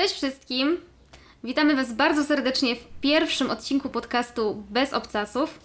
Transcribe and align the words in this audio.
Cześć 0.00 0.14
wszystkim! 0.14 0.80
Witamy 1.44 1.76
Was 1.76 1.92
bardzo 1.92 2.24
serdecznie 2.24 2.76
w 2.76 2.86
pierwszym 3.00 3.50
odcinku 3.50 3.88
podcastu 3.88 4.64
Bez 4.70 4.92
Obcasów. 4.92 5.58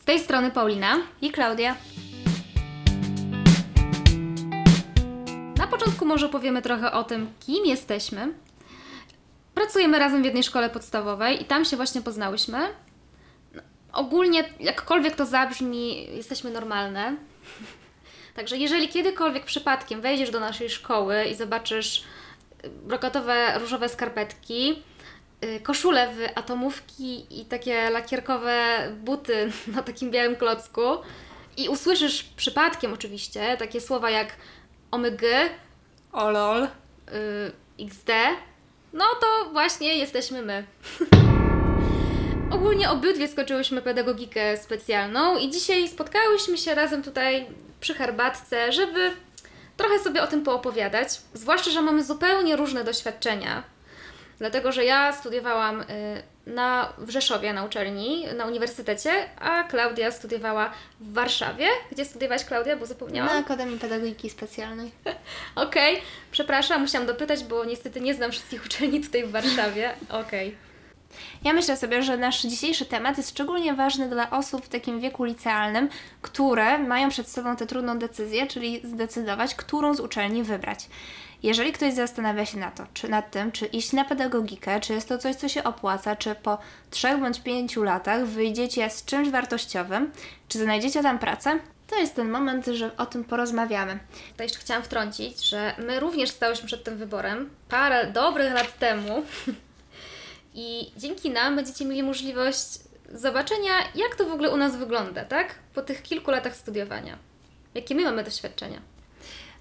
Z 0.00 0.04
tej 0.04 0.20
strony 0.20 0.50
Paulina 0.50 0.96
i 1.22 1.30
Klaudia. 1.30 1.76
Na 5.56 5.66
początku 5.66 6.06
może 6.06 6.28
powiemy 6.28 6.62
trochę 6.62 6.92
o 6.92 7.04
tym, 7.04 7.30
kim 7.46 7.66
jesteśmy. 7.66 8.34
Pracujemy 9.54 9.98
razem 9.98 10.22
w 10.22 10.24
jednej 10.24 10.42
szkole 10.42 10.70
podstawowej 10.70 11.42
i 11.42 11.44
tam 11.44 11.64
się 11.64 11.76
właśnie 11.76 12.02
poznałyśmy. 12.02 12.58
No, 13.54 13.62
ogólnie, 13.92 14.44
jakkolwiek 14.60 15.16
to 15.16 15.26
zabrzmi, 15.26 16.16
jesteśmy 16.16 16.50
normalne. 16.50 17.16
Także 18.36 18.56
jeżeli 18.56 18.88
kiedykolwiek 18.88 19.44
przypadkiem 19.44 20.00
wejdziesz 20.00 20.30
do 20.30 20.40
naszej 20.40 20.70
szkoły 20.70 21.24
i 21.24 21.34
zobaczysz 21.34 22.04
brokatowe 22.68 23.58
różowe 23.58 23.88
skarpetki, 23.88 24.82
y, 25.44 25.60
koszulę 25.60 26.14
w 26.14 26.38
atomówki 26.38 27.40
i 27.40 27.44
takie 27.44 27.90
lakierkowe 27.90 28.78
buty 29.00 29.52
na 29.74 29.82
takim 29.82 30.10
białym 30.10 30.36
klocku. 30.36 30.80
I 31.56 31.68
usłyszysz 31.68 32.22
przypadkiem 32.22 32.92
oczywiście 32.92 33.56
takie 33.56 33.80
słowa 33.80 34.10
jak 34.10 34.36
omg, 34.90 35.22
olol, 36.12 36.64
y, 36.64 36.68
xd, 37.80 38.12
no 38.92 39.04
to 39.20 39.50
właśnie 39.52 39.98
jesteśmy 39.98 40.42
my. 40.42 40.64
Ogólnie 42.50 42.90
obydwie 42.90 43.28
skończyłyśmy 43.28 43.82
pedagogikę 43.82 44.56
specjalną 44.56 45.38
i 45.38 45.50
dzisiaj 45.50 45.88
spotkałyśmy 45.88 46.58
się 46.58 46.74
razem 46.74 47.02
tutaj 47.02 47.46
przy 47.80 47.94
herbatce, 47.94 48.72
żeby 48.72 49.12
trochę 49.80 49.98
sobie 49.98 50.22
o 50.22 50.26
tym 50.26 50.42
poopowiadać. 50.42 51.08
Zwłaszcza, 51.34 51.70
że 51.70 51.82
mamy 51.82 52.04
zupełnie 52.04 52.56
różne 52.56 52.84
doświadczenia. 52.84 53.62
Dlatego, 54.38 54.72
że 54.72 54.84
ja 54.84 55.12
studiowałam 55.12 55.80
y, 55.80 55.86
na, 56.46 56.92
w 56.98 57.10
Rzeszowie 57.10 57.52
na 57.52 57.64
uczelni, 57.64 58.26
na 58.36 58.46
uniwersytecie, 58.46 59.10
a 59.38 59.64
Klaudia 59.64 60.10
studiowała 60.10 60.70
w 61.00 61.12
Warszawie. 61.12 61.66
Gdzie 61.92 62.04
studiowałaś, 62.04 62.44
Klaudia? 62.44 62.76
Bo 62.76 62.86
zapomniałam. 62.86 63.34
Na 63.34 63.40
Akademii 63.40 63.78
Pedagogiki 63.78 64.30
Specjalnej. 64.30 64.90
Okej, 65.54 65.94
okay. 65.94 66.06
przepraszam, 66.30 66.82
musiałam 66.82 67.06
dopytać, 67.06 67.44
bo 67.44 67.64
niestety 67.64 68.00
nie 68.00 68.14
znam 68.14 68.30
wszystkich 68.30 68.66
uczelni 68.66 69.00
tutaj 69.00 69.24
w 69.24 69.30
Warszawie. 69.30 69.90
Okej. 70.08 70.48
Okay. 70.48 70.69
Ja 71.44 71.52
myślę 71.52 71.76
sobie, 71.76 72.02
że 72.02 72.16
nasz 72.16 72.42
dzisiejszy 72.42 72.86
temat 72.86 73.16
jest 73.16 73.30
szczególnie 73.30 73.74
ważny 73.74 74.08
dla 74.08 74.30
osób 74.30 74.64
w 74.64 74.68
takim 74.68 75.00
wieku 75.00 75.24
licealnym, 75.24 75.88
które 76.22 76.78
mają 76.78 77.08
przed 77.08 77.28
sobą 77.28 77.56
tę 77.56 77.66
trudną 77.66 77.98
decyzję, 77.98 78.46
czyli 78.46 78.80
zdecydować, 78.84 79.54
którą 79.54 79.94
z 79.94 80.00
uczelni 80.00 80.42
wybrać. 80.42 80.88
Jeżeli 81.42 81.72
ktoś 81.72 81.94
zastanawia 81.94 82.46
się 82.46 82.58
na 82.58 82.70
to, 82.70 82.86
czy 82.94 83.08
nad 83.08 83.30
tym, 83.30 83.52
czy 83.52 83.66
iść 83.66 83.92
na 83.92 84.04
pedagogikę, 84.04 84.80
czy 84.80 84.92
jest 84.92 85.08
to 85.08 85.18
coś, 85.18 85.36
co 85.36 85.48
się 85.48 85.64
opłaca, 85.64 86.16
czy 86.16 86.34
po 86.34 86.58
trzech 86.90 87.20
bądź 87.20 87.40
pięciu 87.40 87.82
latach 87.82 88.26
wyjdziecie 88.26 88.90
z 88.90 89.04
czymś 89.04 89.28
wartościowym, 89.28 90.12
czy 90.48 90.58
znajdziecie 90.58 91.02
tam 91.02 91.18
pracę, 91.18 91.58
to 91.86 91.96
jest 91.96 92.14
ten 92.14 92.30
moment, 92.30 92.66
że 92.66 92.96
o 92.96 93.06
tym 93.06 93.24
porozmawiamy. 93.24 93.98
To 94.36 94.42
jeszcze 94.42 94.58
chciałam 94.58 94.82
wtrącić, 94.82 95.48
że 95.48 95.74
my 95.78 96.00
również 96.00 96.30
stałyśmy 96.30 96.66
przed 96.66 96.84
tym 96.84 96.96
wyborem 96.96 97.50
parę 97.68 98.06
dobrych 98.06 98.54
lat 98.54 98.78
temu. 98.78 99.22
I 100.54 100.92
dzięki 100.96 101.30
nam 101.30 101.56
będziecie 101.56 101.84
mieli 101.84 102.02
możliwość 102.02 102.78
zobaczenia, 103.12 103.72
jak 103.94 104.16
to 104.16 104.24
w 104.24 104.32
ogóle 104.32 104.50
u 104.50 104.56
nas 104.56 104.76
wygląda, 104.76 105.24
tak? 105.24 105.54
Po 105.74 105.82
tych 105.82 106.02
kilku 106.02 106.30
latach 106.30 106.56
studiowania. 106.56 107.18
Jakie 107.74 107.94
my 107.94 108.04
mamy 108.04 108.24
doświadczenia. 108.24 108.80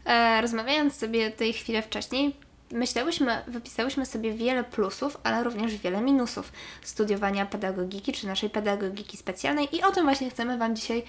E, 0.06 0.42
rozmawiając 0.42 0.96
sobie 0.96 1.32
tej 1.32 1.54
chwilę 1.54 1.82
wcześniej, 1.82 2.36
myślałyśmy, 2.72 3.42
wypisałyśmy 3.48 4.06
sobie 4.06 4.34
wiele 4.34 4.64
plusów, 4.64 5.18
ale 5.24 5.44
również 5.44 5.76
wiele 5.76 6.02
minusów 6.02 6.52
studiowania 6.82 7.46
pedagogiki 7.46 8.14
czy 8.14 8.28
naszej 8.28 8.50
pedagogiki 8.50 9.18
specjalnej 9.18 9.76
i 9.76 9.84
o 9.84 9.92
tym 9.92 10.04
właśnie 10.04 10.30
chcemy 10.30 10.58
Wam 10.58 10.76
dzisiaj 10.76 11.04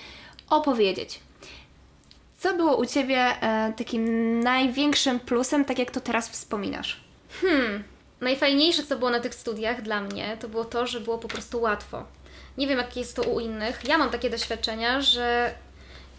opowiedzieć. 0.51 1.21
Co 2.39 2.55
było 2.55 2.77
u 2.77 2.87
Ciebie 2.87 3.19
e, 3.19 3.73
takim 3.77 4.41
największym 4.41 5.21
plusem, 5.21 5.65
tak 5.65 5.79
jak 5.79 5.91
to 5.91 6.01
teraz 6.01 6.29
wspominasz? 6.29 7.01
Hmm, 7.41 7.85
najfajniejsze, 8.21 8.83
co 8.83 8.97
było 8.97 9.11
na 9.11 9.21
tych 9.21 9.35
studiach 9.35 9.83
dla 9.83 10.01
mnie, 10.01 10.37
to 10.41 10.49
było 10.49 10.65
to, 10.65 10.87
że 10.87 11.01
było 11.01 11.19
po 11.19 11.29
prostu 11.29 11.61
łatwo. 11.61 12.05
Nie 12.59 12.67
wiem, 12.67 12.79
jakie 12.79 13.01
jest 13.01 13.17
to 13.17 13.23
u 13.23 13.41
innych. 13.41 13.81
Ja 13.89 13.99
mam 13.99 14.11
takie 14.11 14.31
doświadczenia, 14.31 15.01
że 15.01 15.55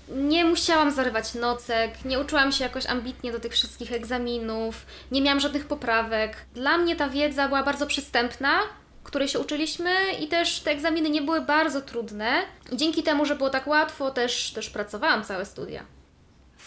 nie 0.10 0.46
musiałam 0.46 0.92
zarywać 0.92 1.34
nocek, 1.34 2.06
nie 2.06 2.20
uczyłam 2.20 2.52
się 2.52 2.64
jakoś 2.64 2.86
ambitnie 2.86 3.32
do 3.32 3.40
tych 3.40 3.52
wszystkich 3.52 3.94
egzaminów, 3.94 4.86
nie 5.12 5.22
miałam 5.22 5.40
żadnych 5.40 5.66
poprawek. 5.66 6.38
Dla 6.54 6.78
mnie 6.78 6.96
ta 6.96 7.10
wiedza 7.10 7.48
była 7.48 7.64
bardzo 7.64 7.88
przystępna, 7.88 8.60
której 9.04 9.28
się 9.28 9.40
uczyliśmy 9.40 9.92
i 10.20 10.28
też 10.28 10.60
te 10.60 10.72
egzaminy 10.72 11.10
nie 11.10 11.22
były 11.22 11.42
bardzo 11.42 11.82
trudne. 11.82 12.42
Dzięki 12.74 13.04
temu, 13.04 13.26
że 13.26 13.36
było 13.36 13.50
tak 13.50 13.68
łatwo, 13.68 14.12
też, 14.12 14.52
też 14.52 14.70
pracowałam 14.70 15.24
całe 15.24 15.46
studia. 15.46 15.86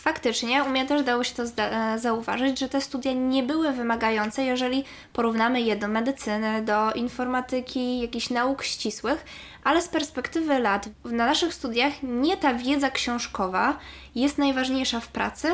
Faktycznie, 0.05 0.65
u 0.65 0.69
mnie 0.69 0.87
też 0.87 1.03
dało 1.03 1.25
się 1.25 1.35
to 1.35 1.43
e, 1.43 1.99
zauważyć, 1.99 2.59
że 2.59 2.69
te 2.69 2.81
studia 2.81 3.13
nie 3.13 3.43
były 3.43 3.73
wymagające, 3.73 4.45
jeżeli 4.45 4.85
porównamy 5.13 5.61
je 5.61 5.77
do 5.77 5.89
medycyny, 5.89 6.63
do 6.63 6.93
informatyki, 6.93 8.01
jakichś 8.01 8.31
nauk 8.31 8.63
ścisłych, 8.63 9.25
ale 9.65 9.83
z 9.83 9.89
perspektywy 9.89 10.59
lat 10.59 10.89
na 11.05 11.27
naszych 11.27 11.55
studiach 11.55 11.93
nie 12.03 12.37
ta 12.37 12.55
wiedza 12.55 12.91
książkowa 12.91 13.79
jest 14.15 14.39
najważniejsza 14.39 15.01
w 15.01 15.09
pracy, 15.09 15.49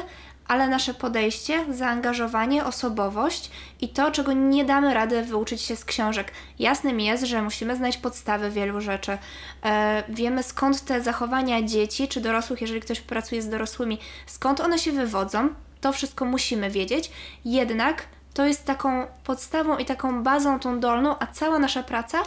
ale 0.50 0.68
nasze 0.68 0.94
podejście, 0.94 1.64
zaangażowanie, 1.74 2.64
osobowość 2.64 3.50
i 3.80 3.88
to, 3.88 4.10
czego 4.10 4.32
nie 4.32 4.64
damy 4.64 4.94
rady 4.94 5.22
wyuczyć 5.22 5.62
się 5.62 5.76
z 5.76 5.84
książek. 5.84 6.32
Jasnym 6.58 7.00
jest, 7.00 7.24
że 7.24 7.42
musimy 7.42 7.76
znaleźć 7.76 7.98
podstawy 7.98 8.50
wielu 8.50 8.80
rzeczy. 8.80 9.18
E, 9.64 10.02
wiemy 10.08 10.42
skąd 10.42 10.84
te 10.84 11.00
zachowania 11.00 11.62
dzieci 11.62 12.08
czy 12.08 12.20
dorosłych, 12.20 12.60
jeżeli 12.60 12.80
ktoś 12.80 13.00
pracuje 13.00 13.42
z 13.42 13.48
dorosłymi, 13.48 13.98
skąd 14.26 14.60
one 14.60 14.78
się 14.78 14.92
wywodzą. 14.92 15.48
To 15.80 15.92
wszystko 15.92 16.24
musimy 16.24 16.70
wiedzieć. 16.70 17.10
Jednak 17.44 18.06
to 18.34 18.46
jest 18.46 18.64
taką 18.64 19.06
podstawą 19.24 19.78
i 19.78 19.84
taką 19.84 20.22
bazą 20.22 20.60
tą 20.60 20.80
dolną, 20.80 21.14
a 21.18 21.26
cała 21.26 21.58
nasza 21.58 21.82
praca 21.82 22.18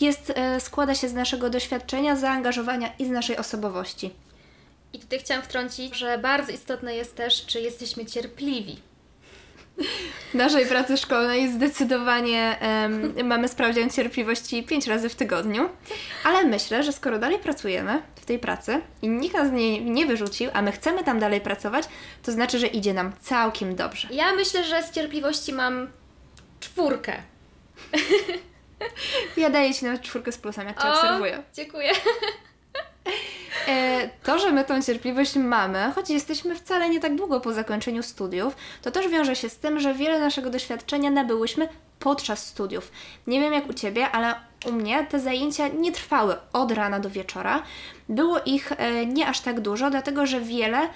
jest, 0.00 0.32
e, 0.36 0.60
składa 0.60 0.94
się 0.94 1.08
z 1.08 1.14
naszego 1.14 1.50
doświadczenia, 1.50 2.16
zaangażowania 2.16 2.88
i 2.98 3.06
z 3.06 3.10
naszej 3.10 3.36
osobowości. 3.36 4.10
I 4.92 4.98
tutaj 4.98 5.18
chciałam 5.18 5.42
wtrącić, 5.42 5.96
że 5.96 6.18
bardzo 6.18 6.52
istotne 6.52 6.94
jest 6.96 7.16
też, 7.16 7.46
czy 7.46 7.60
jesteśmy 7.60 8.06
cierpliwi. 8.06 8.80
W 10.30 10.34
naszej 10.34 10.66
pracy 10.66 10.96
szkolnej 10.96 11.52
zdecydowanie 11.52 12.56
um, 12.62 13.26
mamy 13.28 13.48
sprawdzian 13.48 13.90
cierpliwości 13.90 14.62
pięć 14.62 14.86
razy 14.86 15.08
w 15.08 15.14
tygodniu, 15.14 15.68
ale 16.24 16.44
myślę, 16.44 16.82
że 16.82 16.92
skoro 16.92 17.18
dalej 17.18 17.38
pracujemy 17.38 18.02
w 18.16 18.24
tej 18.24 18.38
pracy 18.38 18.80
i 19.02 19.08
nikt 19.08 19.34
nas 19.34 19.48
z 19.48 19.52
niej 19.52 19.84
nie 19.84 20.06
wyrzucił, 20.06 20.50
a 20.52 20.62
my 20.62 20.72
chcemy 20.72 21.04
tam 21.04 21.18
dalej 21.18 21.40
pracować, 21.40 21.84
to 22.22 22.32
znaczy, 22.32 22.58
że 22.58 22.66
idzie 22.66 22.94
nam 22.94 23.12
całkiem 23.20 23.76
dobrze. 23.76 24.08
Ja 24.10 24.34
myślę, 24.34 24.64
że 24.64 24.82
z 24.82 24.90
cierpliwości 24.90 25.52
mam 25.52 25.88
czwórkę. 26.60 27.22
Ja 29.36 29.50
daję 29.50 29.74
Ci 29.74 29.84
nawet 29.84 30.02
czwórkę 30.02 30.32
z 30.32 30.38
plusem, 30.38 30.66
jak 30.66 30.82
Cię 30.82 30.88
o, 30.88 30.92
obserwuję. 30.94 31.42
Dziękuję. 31.54 31.92
E, 33.68 34.08
to, 34.22 34.38
że 34.38 34.52
my 34.52 34.64
tą 34.64 34.82
cierpliwość 34.82 35.36
mamy, 35.36 35.92
choć 35.94 36.10
jesteśmy 36.10 36.54
wcale 36.54 36.88
nie 36.88 37.00
tak 37.00 37.16
długo 37.16 37.40
po 37.40 37.52
zakończeniu 37.52 38.02
studiów, 38.02 38.56
to 38.82 38.90
też 38.90 39.08
wiąże 39.08 39.36
się 39.36 39.48
z 39.48 39.58
tym, 39.58 39.80
że 39.80 39.94
wiele 39.94 40.20
naszego 40.20 40.50
doświadczenia 40.50 41.10
nabyłyśmy 41.10 41.68
podczas 41.98 42.46
studiów. 42.46 42.92
Nie 43.26 43.40
wiem 43.40 43.52
jak 43.52 43.70
u 43.70 43.72
Ciebie, 43.72 44.10
ale 44.10 44.34
u 44.66 44.72
mnie 44.72 45.06
te 45.10 45.20
zajęcia 45.20 45.68
nie 45.68 45.92
trwały 45.92 46.34
od 46.52 46.72
rana 46.72 47.00
do 47.00 47.10
wieczora. 47.10 47.62
Było 48.08 48.40
ich 48.46 48.72
e, 48.72 49.06
nie 49.06 49.26
aż 49.26 49.40
tak 49.40 49.60
dużo, 49.60 49.90
dlatego 49.90 50.26
że 50.26 50.40
wiele 50.40 50.88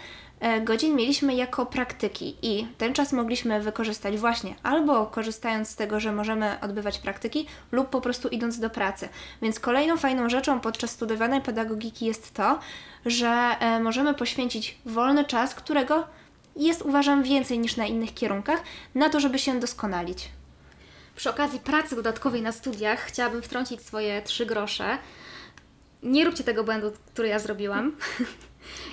godzin 0.64 0.96
mieliśmy 0.96 1.34
jako 1.34 1.66
praktyki 1.66 2.36
i 2.42 2.66
ten 2.78 2.94
czas 2.94 3.12
mogliśmy 3.12 3.60
wykorzystać 3.60 4.18
właśnie 4.18 4.54
albo 4.62 5.06
korzystając 5.06 5.68
z 5.68 5.76
tego, 5.76 6.00
że 6.00 6.12
możemy 6.12 6.60
odbywać 6.60 6.98
praktyki, 6.98 7.46
lub 7.72 7.90
po 7.90 8.00
prostu 8.00 8.28
idąc 8.28 8.58
do 8.58 8.70
pracy. 8.70 9.08
Więc 9.42 9.60
kolejną 9.60 9.96
fajną 9.96 10.28
rzeczą 10.28 10.60
podczas 10.60 10.90
studiowanej 10.90 11.40
pedagogiki 11.40 12.06
jest 12.06 12.34
to, 12.34 12.58
że 13.06 13.56
e, 13.60 13.80
możemy 13.80 14.14
poświęcić 14.14 14.78
wolny 14.86 15.24
czas, 15.24 15.54
którego 15.54 16.04
jest 16.56 16.82
uważam 16.82 17.22
więcej 17.22 17.58
niż 17.58 17.76
na 17.76 17.86
innych 17.86 18.14
kierunkach, 18.14 18.62
na 18.94 19.10
to, 19.10 19.20
żeby 19.20 19.38
się 19.38 19.60
doskonalić. 19.60 20.28
Przy 21.16 21.30
okazji 21.30 21.60
pracy 21.60 21.96
dodatkowej 21.96 22.42
na 22.42 22.52
studiach 22.52 23.00
chciałabym 23.00 23.42
wtrącić 23.42 23.82
swoje 23.82 24.22
trzy 24.22 24.46
grosze. 24.46 24.98
Nie 26.02 26.24
róbcie 26.24 26.44
tego 26.44 26.64
błędu, 26.64 26.92
który 27.12 27.28
ja 27.28 27.38
zrobiłam. 27.38 27.92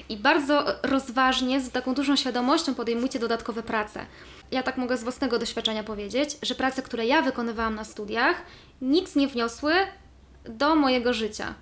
I 0.09 0.17
bardzo 0.17 0.65
rozważnie, 0.83 1.61
z 1.61 1.71
taką 1.71 1.93
dużą 1.93 2.15
świadomością 2.15 2.75
podejmujcie 2.75 3.19
dodatkowe 3.19 3.63
prace. 3.63 4.05
Ja 4.51 4.63
tak 4.63 4.77
mogę 4.77 4.97
z 4.97 5.03
własnego 5.03 5.39
doświadczenia 5.39 5.83
powiedzieć, 5.83 6.37
że 6.41 6.55
prace, 6.55 6.81
które 6.81 7.05
ja 7.05 7.21
wykonywałam 7.21 7.75
na 7.75 7.83
studiach, 7.83 8.41
nic 8.81 9.15
nie 9.15 9.27
wniosły 9.27 9.73
do 10.45 10.75
mojego 10.75 11.13
życia. 11.13 11.53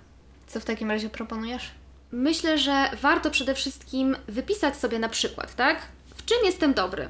Co 0.46 0.60
w 0.60 0.64
takim 0.64 0.90
razie 0.90 1.08
proponujesz? 1.08 1.70
Myślę, 2.12 2.58
że 2.58 2.90
warto 3.02 3.30
przede 3.30 3.54
wszystkim 3.54 4.16
wypisać 4.28 4.76
sobie 4.76 4.98
na 4.98 5.08
przykład, 5.08 5.54
tak? 5.54 5.78
W 6.16 6.24
czym 6.24 6.38
jestem 6.44 6.74
dobry? 6.74 7.08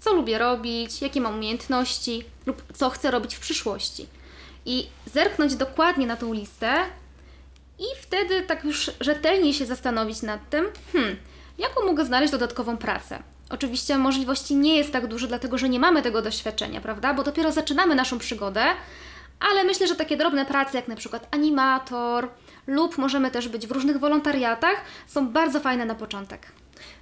co 0.00 0.14
lubię 0.14 0.38
robić, 0.38 1.02
jakie 1.02 1.20
mam 1.20 1.34
umiejętności 1.34 2.24
lub 2.46 2.62
co 2.76 2.90
chcę 2.90 3.10
robić 3.10 3.34
w 3.34 3.40
przyszłości. 3.40 4.06
I 4.66 4.86
zerknąć 5.06 5.54
dokładnie 5.54 6.06
na 6.06 6.16
tą 6.16 6.32
listę 6.32 6.74
i 7.80 7.84
wtedy 8.02 8.42
tak 8.42 8.64
już 8.64 8.90
rzetelnie 9.00 9.54
się 9.54 9.66
zastanowić 9.66 10.22
nad 10.22 10.50
tym, 10.50 10.66
hmm, 10.92 11.16
jaką 11.58 11.86
mogę 11.86 12.04
znaleźć 12.04 12.32
dodatkową 12.32 12.76
pracę. 12.76 13.22
Oczywiście 13.50 13.98
możliwości 13.98 14.56
nie 14.56 14.76
jest 14.76 14.92
tak 14.92 15.06
dużo, 15.06 15.26
dlatego 15.26 15.58
że 15.58 15.68
nie 15.68 15.80
mamy 15.80 16.02
tego 16.02 16.22
doświadczenia, 16.22 16.80
prawda? 16.80 17.14
Bo 17.14 17.22
dopiero 17.22 17.52
zaczynamy 17.52 17.94
naszą 17.94 18.18
przygodę, 18.18 18.64
ale 19.40 19.64
myślę, 19.64 19.86
że 19.86 19.96
takie 19.96 20.16
drobne 20.16 20.46
prace, 20.46 20.78
jak 20.78 20.88
na 20.88 20.96
przykład 20.96 21.28
animator 21.30 22.28
lub 22.66 22.98
możemy 22.98 23.30
też 23.30 23.48
być 23.48 23.66
w 23.66 23.70
różnych 23.70 23.98
wolontariatach, 23.98 24.84
są 25.06 25.28
bardzo 25.28 25.60
fajne 25.60 25.84
na 25.84 25.94
początek. 25.94 26.46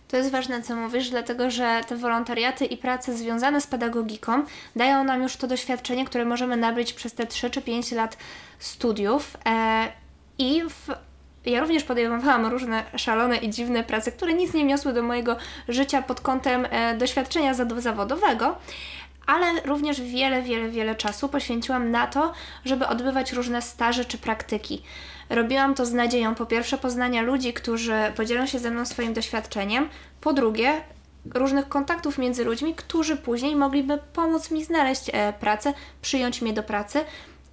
To 0.09 0.17
jest 0.17 0.31
ważne, 0.31 0.63
co 0.63 0.77
mówisz, 0.77 1.11
dlatego 1.11 1.51
że 1.51 1.81
te 1.89 1.97
wolontariaty 1.97 2.65
i 2.65 2.77
prace 2.77 3.17
związane 3.17 3.61
z 3.61 3.67
pedagogiką 3.67 4.45
dają 4.77 5.05
nam 5.05 5.23
już 5.23 5.37
to 5.37 5.47
doświadczenie, 5.47 6.05
które 6.05 6.25
możemy 6.25 6.57
nabyć 6.57 6.93
przez 6.93 7.15
te 7.15 7.27
3 7.27 7.51
czy 7.51 7.63
5 7.63 7.93
lat 7.93 8.17
studiów. 8.59 9.37
E, 9.47 9.93
I 10.39 10.63
w, 10.69 10.89
ja 11.47 11.61
również 11.61 11.85
podejmowałam 11.85 12.47
różne 12.47 12.85
szalone 12.97 13.37
i 13.37 13.51
dziwne 13.51 13.85
prace, 13.85 14.13
które 14.13 14.35
nic 14.35 14.55
nie 14.55 14.63
wniosły 14.65 14.93
do 14.93 15.03
mojego 15.03 15.37
życia 15.69 16.03
pod 16.03 16.21
kątem 16.21 16.67
e, 16.71 16.97
doświadczenia 16.97 17.55
zaw- 17.55 17.81
zawodowego. 17.81 18.57
Ale 19.27 19.47
również 19.65 20.01
wiele, 20.01 20.43
wiele, 20.43 20.69
wiele 20.69 20.95
czasu 20.95 21.29
poświęciłam 21.29 21.91
na 21.91 22.07
to, 22.07 22.33
żeby 22.65 22.87
odbywać 22.87 23.33
różne 23.33 23.63
staże 23.63 24.05
czy 24.05 24.19
praktyki. 24.19 24.83
Robiłam 25.31 25.75
to 25.75 25.87
z 25.87 25.93
nadzieją, 25.93 26.35
po 26.35 26.47
pierwsze, 26.47 26.79
poznania 26.79 27.23
ludzi, 27.23 27.53
którzy 27.53 28.13
podzielą 28.17 28.47
się 28.47 28.59
ze 28.59 28.71
mną 28.71 28.87
swoim 28.87 29.15
doświadczeniem, 29.15 29.89
po 30.21 30.33
drugie, 30.33 30.81
różnych 31.35 31.69
kontaktów 31.69 32.19
między 32.19 32.45
ludźmi, 32.45 32.75
którzy 32.75 33.17
później 33.17 33.57
mogliby 33.57 33.99
pomóc 34.13 34.51
mi 34.51 34.65
znaleźć 34.65 35.11
e, 35.13 35.33
pracę, 35.33 35.75
przyjąć 36.03 36.43
mnie 36.43 36.53
do 36.53 36.63
pracy. 36.63 37.05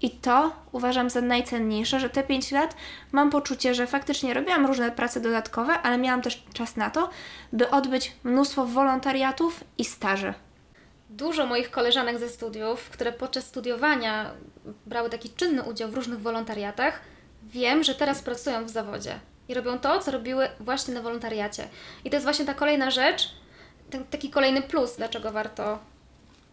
I 0.02 0.10
to 0.12 0.52
uważam 0.72 1.10
za 1.10 1.22
najcenniejsze, 1.22 2.00
że 2.00 2.10
te 2.10 2.24
5 2.24 2.52
lat 2.52 2.76
mam 3.12 3.30
poczucie, 3.30 3.74
że 3.74 3.88
faktycznie 3.88 4.34
robiłam 4.34 4.66
różne 4.66 4.92
prace 4.92 5.22
dodatkowe, 5.22 5.74
ale 5.74 5.98
miałam 5.98 6.22
też 6.22 6.44
czas 6.54 6.76
na 6.76 6.90
to, 6.90 7.10
by 7.54 7.70
odbyć 7.70 8.16
mnóstwo 8.24 8.66
wolontariatów 8.66 9.64
i 9.78 9.86
staży. 9.86 10.34
Dużo 11.10 11.46
moich 11.46 11.72
koleżanek 11.72 12.20
ze 12.20 12.30
studiów, 12.30 12.90
które 12.90 13.12
podczas 13.12 13.46
studiowania 13.46 14.32
brały 14.86 15.10
taki 15.10 15.30
czynny 15.30 15.64
udział 15.64 15.90
w 15.90 15.96
różnych 15.96 16.22
wolontariatach, 16.22 17.02
wiem, 17.44 17.84
że 17.84 17.96
teraz 17.96 18.22
pracują 18.22 18.66
w 18.66 18.70
zawodzie 18.70 19.20
i 19.48 19.54
robią 19.54 19.80
to, 19.80 20.00
co 20.00 20.12
robiły 20.12 20.48
właśnie 20.60 20.94
na 20.94 21.02
wolontariacie. 21.02 21.68
I 22.06 22.10
to 22.10 22.16
jest 22.16 22.26
właśnie 22.26 22.46
ta 22.46 22.54
kolejna 22.54 22.92
rzecz, 22.92 23.36
taki 24.10 24.30
kolejny 24.30 24.62
plus, 24.62 24.96
dlaczego 24.98 25.32
warto 25.32 25.80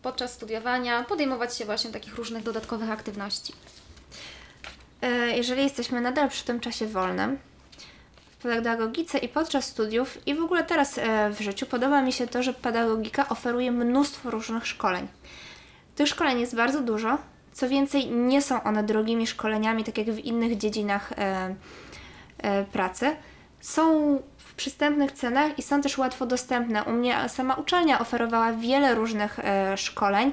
podczas 0.03 0.33
studiowania 0.33 1.03
podejmować 1.05 1.57
się 1.57 1.65
właśnie 1.65 1.91
takich 1.91 2.15
różnych 2.17 2.43
dodatkowych 2.43 2.91
aktywności. 2.91 3.53
E, 5.03 5.37
Jeżeli 5.37 5.63
jesteśmy 5.63 6.01
nadal 6.01 6.29
przy 6.29 6.45
tym 6.45 6.61
czasie 6.61 6.87
wolnym, 6.87 7.39
w 8.31 8.43
pedagogice 8.43 9.19
i 9.19 9.29
podczas 9.29 9.65
studiów 9.65 10.27
i 10.27 10.35
w 10.35 10.41
ogóle 10.41 10.65
teraz 10.65 10.99
e, 10.99 11.31
w 11.31 11.41
życiu 11.41 11.67
podoba 11.67 12.03
mi 12.03 12.13
się 12.13 12.27
to, 12.27 12.43
że 12.43 12.53
pedagogika 12.55 13.29
oferuje 13.29 13.73
mnóstwo 13.73 14.31
różnych 14.31 14.67
szkoleń. 14.67 15.09
Tych 15.97 16.09
szkoleń 16.09 16.41
jest 16.41 16.57
bardzo 16.57 16.81
dużo. 16.81 17.19
Co 17.53 17.69
więcej, 17.69 18.11
nie 18.11 18.43
są 18.43 18.63
one 18.63 18.85
drogimi 18.85 19.27
szkoleniami, 19.27 19.85
tak 19.85 19.99
jak 19.99 20.11
w 20.11 20.19
innych 20.19 20.59
dziedzinach 20.59 21.13
e, 21.19 21.55
pracy. 22.73 23.17
Są 23.61 24.19
w 24.53 24.55
przystępnych 24.55 25.13
cenach 25.13 25.59
i 25.59 25.63
są 25.63 25.81
też 25.81 25.99
łatwo 25.99 26.27
dostępne. 26.27 26.85
U 26.85 26.93
mnie 26.93 27.29
sama 27.29 27.55
uczelnia 27.55 27.99
oferowała 27.99 28.53
wiele 28.53 28.95
różnych 28.95 29.39
e, 29.39 29.77
szkoleń, 29.77 30.33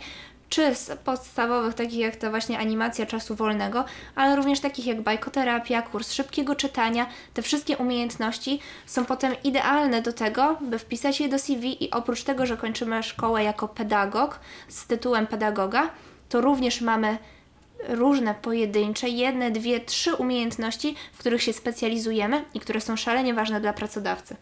czy 0.49 0.75
z 0.75 0.91
podstawowych, 1.03 1.73
takich 1.73 1.99
jak 1.99 2.15
ta 2.15 2.29
właśnie 2.29 2.59
animacja 2.59 3.05
czasu 3.05 3.35
wolnego, 3.35 3.85
ale 4.15 4.35
również 4.35 4.59
takich 4.59 4.85
jak 4.85 5.01
bajkoterapia, 5.01 5.81
kurs 5.81 6.11
szybkiego 6.11 6.55
czytania. 6.55 7.05
Te 7.33 7.41
wszystkie 7.41 7.77
umiejętności 7.77 8.59
są 8.85 9.05
potem 9.05 9.33
idealne 9.43 10.01
do 10.01 10.13
tego, 10.13 10.57
by 10.61 10.79
wpisać 10.79 11.19
je 11.19 11.29
do 11.29 11.39
CV 11.39 11.83
i 11.83 11.91
oprócz 11.91 12.23
tego, 12.23 12.45
że 12.45 12.57
kończymy 12.57 13.03
szkołę 13.03 13.43
jako 13.43 13.67
pedagog 13.67 14.39
z 14.67 14.87
tytułem 14.87 15.27
pedagoga, 15.27 15.89
to 16.29 16.41
również 16.41 16.81
mamy 16.81 17.17
różne 17.87 18.35
pojedyncze, 18.35 19.09
jedne, 19.09 19.51
dwie, 19.51 19.79
trzy 19.79 20.15
umiejętności, 20.15 20.95
w 21.13 21.17
których 21.17 21.43
się 21.43 21.53
specjalizujemy 21.53 22.45
i 22.53 22.59
które 22.59 22.81
są 22.81 22.95
szalenie 22.97 23.33
ważne 23.33 23.61
dla 23.61 23.73
pracodawcy. 23.73 24.35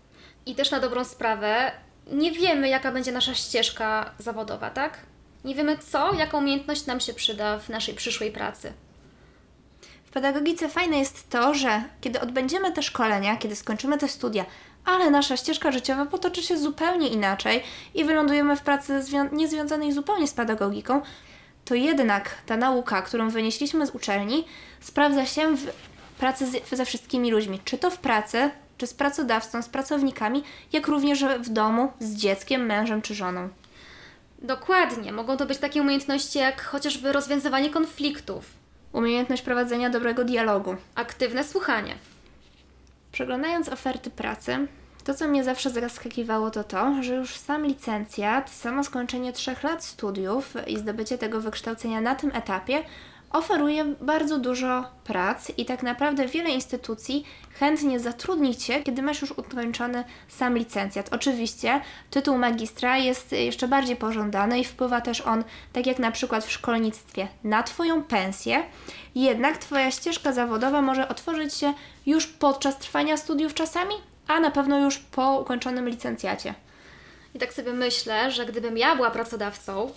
I 0.46 0.56
też 0.56 0.72
na 0.72 0.80
dobrą 0.80 1.04
sprawę, 1.04 1.72
nie 2.12 2.32
wiemy, 2.32 2.70
jaka 2.70 2.92
będzie 2.92 3.12
nasza 3.12 3.34
ścieżka 3.34 4.12
zawodowa, 4.20 4.70
tak? 4.70 4.98
Nie 5.46 5.56
wiemy 5.56 5.78
co, 5.78 6.14
jaka 6.14 6.38
umiejętność 6.38 6.86
nam 6.86 7.00
się 7.00 7.14
przyda 7.14 7.60
w 7.60 7.70
naszej 7.70 7.96
przyszłej 7.96 8.32
pracy. 8.32 8.74
W 10.06 10.10
pedagogice 10.12 10.70
fajne 10.70 10.98
jest 11.00 11.30
to, 11.30 11.54
że 11.54 11.84
kiedy 12.02 12.20
odbędziemy 12.20 12.72
te 12.72 12.84
szkolenia, 12.84 13.38
kiedy 13.38 13.56
skończymy 13.56 13.98
te 13.98 14.08
studia, 14.08 14.46
ale 14.86 15.10
nasza 15.12 15.38
ścieżka 15.38 15.72
życiowa 15.72 16.06
potoczy 16.06 16.44
się 16.44 16.58
zupełnie 16.58 17.08
inaczej 17.08 17.64
i 17.94 18.04
wylądujemy 18.06 18.56
w 18.56 18.62
pracy 18.62 19.02
zwią- 19.02 19.34
niezwiązanej 19.34 19.92
zupełnie 19.94 20.28
z 20.28 20.34
pedagogiką, 20.34 21.02
to 21.68 21.76
jednak 21.76 22.38
ta 22.46 22.58
nauka, 22.58 23.02
którą 23.02 23.30
wynieśliśmy 23.30 23.88
z 23.88 23.90
uczelni, 23.90 24.46
sprawdza 24.80 25.26
się 25.26 25.56
w 25.56 25.68
pracy 26.20 26.46
ze 26.72 26.86
wszystkimi 26.86 27.32
ludźmi, 27.32 27.60
czy 27.66 27.78
to 27.78 27.92
w 27.92 27.98
pracy, 27.98 28.50
czy 28.78 28.88
z 28.88 28.94
pracodawcą, 28.94 29.62
z 29.62 29.70
pracownikami, 29.70 30.44
jak 30.74 30.88
również 30.88 31.26
w 31.40 31.50
domu, 31.50 31.92
z 32.00 32.16
dzieckiem, 32.16 32.66
mężem 32.66 33.02
czy 33.02 33.16
żoną. 33.16 33.50
Dokładnie, 34.42 35.12
mogą 35.12 35.38
to 35.38 35.46
być 35.46 35.58
takie 35.58 35.82
umiejętności 35.82 36.40
jak 36.40 36.62
chociażby 36.62 37.12
rozwiązywanie 37.12 37.70
konfliktów, 37.70 38.46
Umiejętność 38.94 39.42
prowadzenia 39.42 39.90
dobrego 39.90 40.24
dialogu. 40.24 40.76
aktywne 40.96 41.44
słuchanie. 41.44 41.96
Przeglądając 43.12 43.70
oferty 43.70 44.10
pracy, 44.10 44.68
to 45.08 45.14
co 45.14 45.28
mnie 45.28 45.44
zawsze 45.44 45.70
zaskakiwało 45.70 46.52
to 46.52 46.64
to, 46.64 47.04
że 47.04 47.16
już 47.16 47.38
sam 47.38 47.66
licencjat, 47.66 48.50
samo 48.50 48.84
skończenie 48.84 49.34
trzech 49.34 49.64
lat 49.64 49.86
studiów 49.86 50.54
i 50.68 50.78
zdobycie 50.78 51.18
tego 51.18 51.42
wykształcenia 51.42 52.02
na 52.02 52.16
tym 52.16 52.32
etapie 52.34 52.84
oferuje 53.32 53.86
bardzo 53.86 54.40
dużo 54.40 54.86
prac 55.04 55.52
i 55.58 55.66
tak 55.66 55.84
naprawdę 55.84 56.28
wiele 56.28 56.50
instytucji 56.50 57.24
chętnie 57.60 58.00
zatrudni 58.00 58.56
Cię, 58.56 58.84
kiedy 58.84 59.02
masz 59.02 59.22
już 59.22 59.32
ukończony 59.32 60.04
sam 60.28 60.58
licencjat. 60.58 61.14
Oczywiście 61.14 61.82
tytuł 62.10 62.38
magistra 62.38 62.98
jest 62.98 63.32
jeszcze 63.32 63.68
bardziej 63.68 63.96
pożądany 63.96 64.60
i 64.60 64.64
wpływa 64.64 65.02
też 65.02 65.22
on, 65.22 65.44
tak 65.74 65.86
jak 65.86 66.00
na 66.00 66.12
przykład 66.12 66.46
w 66.46 66.52
szkolnictwie, 66.52 67.28
na 67.44 67.64
Twoją 67.64 68.04
pensję, 68.04 68.64
jednak 69.16 69.58
Twoja 69.58 69.92
ścieżka 69.92 70.34
zawodowa 70.34 70.82
może 70.82 71.08
otworzyć 71.08 71.54
się 71.54 71.74
już 72.06 72.28
podczas 72.28 72.78
trwania 72.78 73.18
studiów 73.18 73.54
czasami, 73.54 73.96
a 74.28 74.40
na 74.40 74.52
pewno 74.52 74.80
już 74.80 74.98
po 74.98 75.40
ukończonym 75.40 75.90
licencjacie. 75.90 76.54
I 77.36 77.40
tak 77.40 77.54
sobie 77.54 77.74
myślę, 77.74 78.32
że 78.32 78.46
gdybym 78.46 78.78
ja 78.78 78.96
była 78.96 79.12
pracodawcą, 79.12 79.92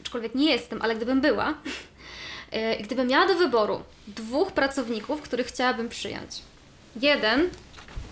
aczkolwiek 0.00 0.34
nie 0.34 0.50
jestem, 0.50 0.82
ale 0.82 0.96
gdybym 0.96 1.20
była, 1.20 1.54
i 2.80 2.82
gdybym 2.86 3.08
miała 3.08 3.26
do 3.26 3.34
wyboru 3.34 3.82
dwóch 4.06 4.52
pracowników, 4.52 5.22
których 5.22 5.46
chciałabym 5.46 5.88
przyjąć. 5.88 6.42
Jeden 7.00 7.50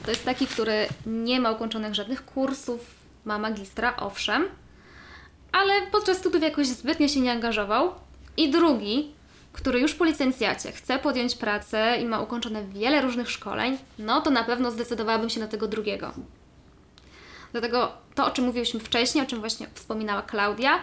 to 0.04 0.10
jest 0.10 0.24
taki, 0.24 0.46
który 0.46 0.86
nie 1.06 1.40
ma 1.40 1.50
ukończonych 1.50 1.94
żadnych 1.94 2.24
kursów, 2.24 2.80
ma 3.24 3.38
magistra, 3.38 3.96
owszem, 3.96 4.48
ale 5.52 5.72
podczas 5.92 6.18
studiów 6.18 6.42
jakoś 6.42 6.66
zbytnio 6.66 7.08
się 7.08 7.20
nie 7.20 7.32
angażował. 7.32 7.94
I 8.36 8.50
drugi, 8.50 9.14
który 9.54 9.80
już 9.80 9.94
po 9.94 10.04
licencjacie 10.04 10.72
chce 10.72 10.98
podjąć 10.98 11.34
pracę 11.34 11.98
i 12.00 12.04
ma 12.04 12.20
ukończone 12.20 12.64
wiele 12.64 13.00
różnych 13.00 13.30
szkoleń, 13.30 13.78
no 13.98 14.20
to 14.20 14.30
na 14.30 14.44
pewno 14.44 14.70
zdecydowałabym 14.70 15.30
się 15.30 15.40
na 15.40 15.48
tego 15.48 15.68
drugiego. 15.68 16.12
Dlatego 17.52 17.92
to, 18.14 18.26
o 18.26 18.30
czym 18.30 18.44
mówiliśmy 18.44 18.80
wcześniej, 18.80 19.24
o 19.24 19.26
czym 19.26 19.40
właśnie 19.40 19.66
wspominała 19.74 20.22
Klaudia, 20.22 20.78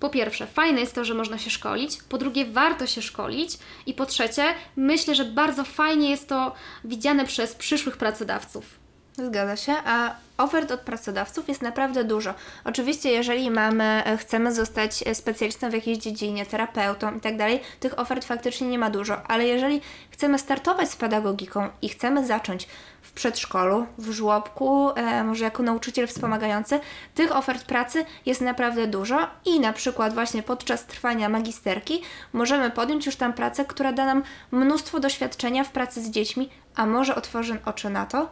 po 0.00 0.10
pierwsze, 0.10 0.46
fajne 0.46 0.80
jest 0.80 0.94
to, 0.94 1.04
że 1.04 1.14
można 1.14 1.38
się 1.38 1.50
szkolić, 1.50 2.02
po 2.08 2.18
drugie, 2.18 2.44
warto 2.44 2.86
się 2.86 3.02
szkolić 3.02 3.58
i 3.86 3.94
po 3.94 4.06
trzecie, 4.06 4.54
myślę, 4.76 5.14
że 5.14 5.24
bardzo 5.24 5.64
fajnie 5.64 6.10
jest 6.10 6.28
to 6.28 6.54
widziane 6.84 7.24
przez 7.24 7.54
przyszłych 7.54 7.96
pracodawców. 7.96 8.83
Zgadza 9.18 9.56
się, 9.56 9.74
a 9.86 10.14
ofert 10.38 10.70
od 10.70 10.80
pracodawców 10.80 11.48
jest 11.48 11.62
naprawdę 11.62 12.04
dużo. 12.04 12.34
Oczywiście, 12.64 13.10
jeżeli 13.10 13.50
mamy, 13.50 14.02
e, 14.04 14.16
chcemy 14.16 14.54
zostać 14.54 15.04
e, 15.06 15.14
specjalistą 15.14 15.70
w 15.70 15.72
jakiejś 15.72 15.98
dziedzinie, 15.98 16.46
terapeutą 16.46 17.16
i 17.16 17.20
tak 17.20 17.36
dalej, 17.36 17.60
tych 17.80 17.98
ofert 17.98 18.24
faktycznie 18.24 18.68
nie 18.68 18.78
ma 18.78 18.90
dużo, 18.90 19.22
ale 19.26 19.46
jeżeli 19.46 19.80
chcemy 20.10 20.38
startować 20.38 20.90
z 20.90 20.96
pedagogiką 20.96 21.68
i 21.82 21.88
chcemy 21.88 22.26
zacząć 22.26 22.68
w 23.02 23.12
przedszkolu, 23.12 23.86
w 23.98 24.10
żłobku, 24.10 24.90
e, 24.90 25.24
może 25.24 25.44
jako 25.44 25.62
nauczyciel 25.62 26.06
wspomagający, 26.06 26.80
tych 27.14 27.36
ofert 27.36 27.64
pracy 27.64 28.04
jest 28.26 28.40
naprawdę 28.40 28.86
dużo 28.86 29.18
i 29.44 29.60
na 29.60 29.72
przykład 29.72 30.14
właśnie 30.14 30.42
podczas 30.42 30.86
trwania 30.86 31.28
magisterki 31.28 32.02
możemy 32.32 32.70
podjąć 32.70 33.06
już 33.06 33.16
tam 33.16 33.32
pracę, 33.32 33.64
która 33.64 33.92
da 33.92 34.06
nam 34.06 34.22
mnóstwo 34.50 35.00
doświadczenia 35.00 35.64
w 35.64 35.70
pracy 35.70 36.02
z 36.02 36.10
dziećmi, 36.10 36.50
a 36.76 36.86
może 36.86 37.14
otworzy 37.14 37.58
oczy 37.64 37.90
na 37.90 38.06
to, 38.06 38.28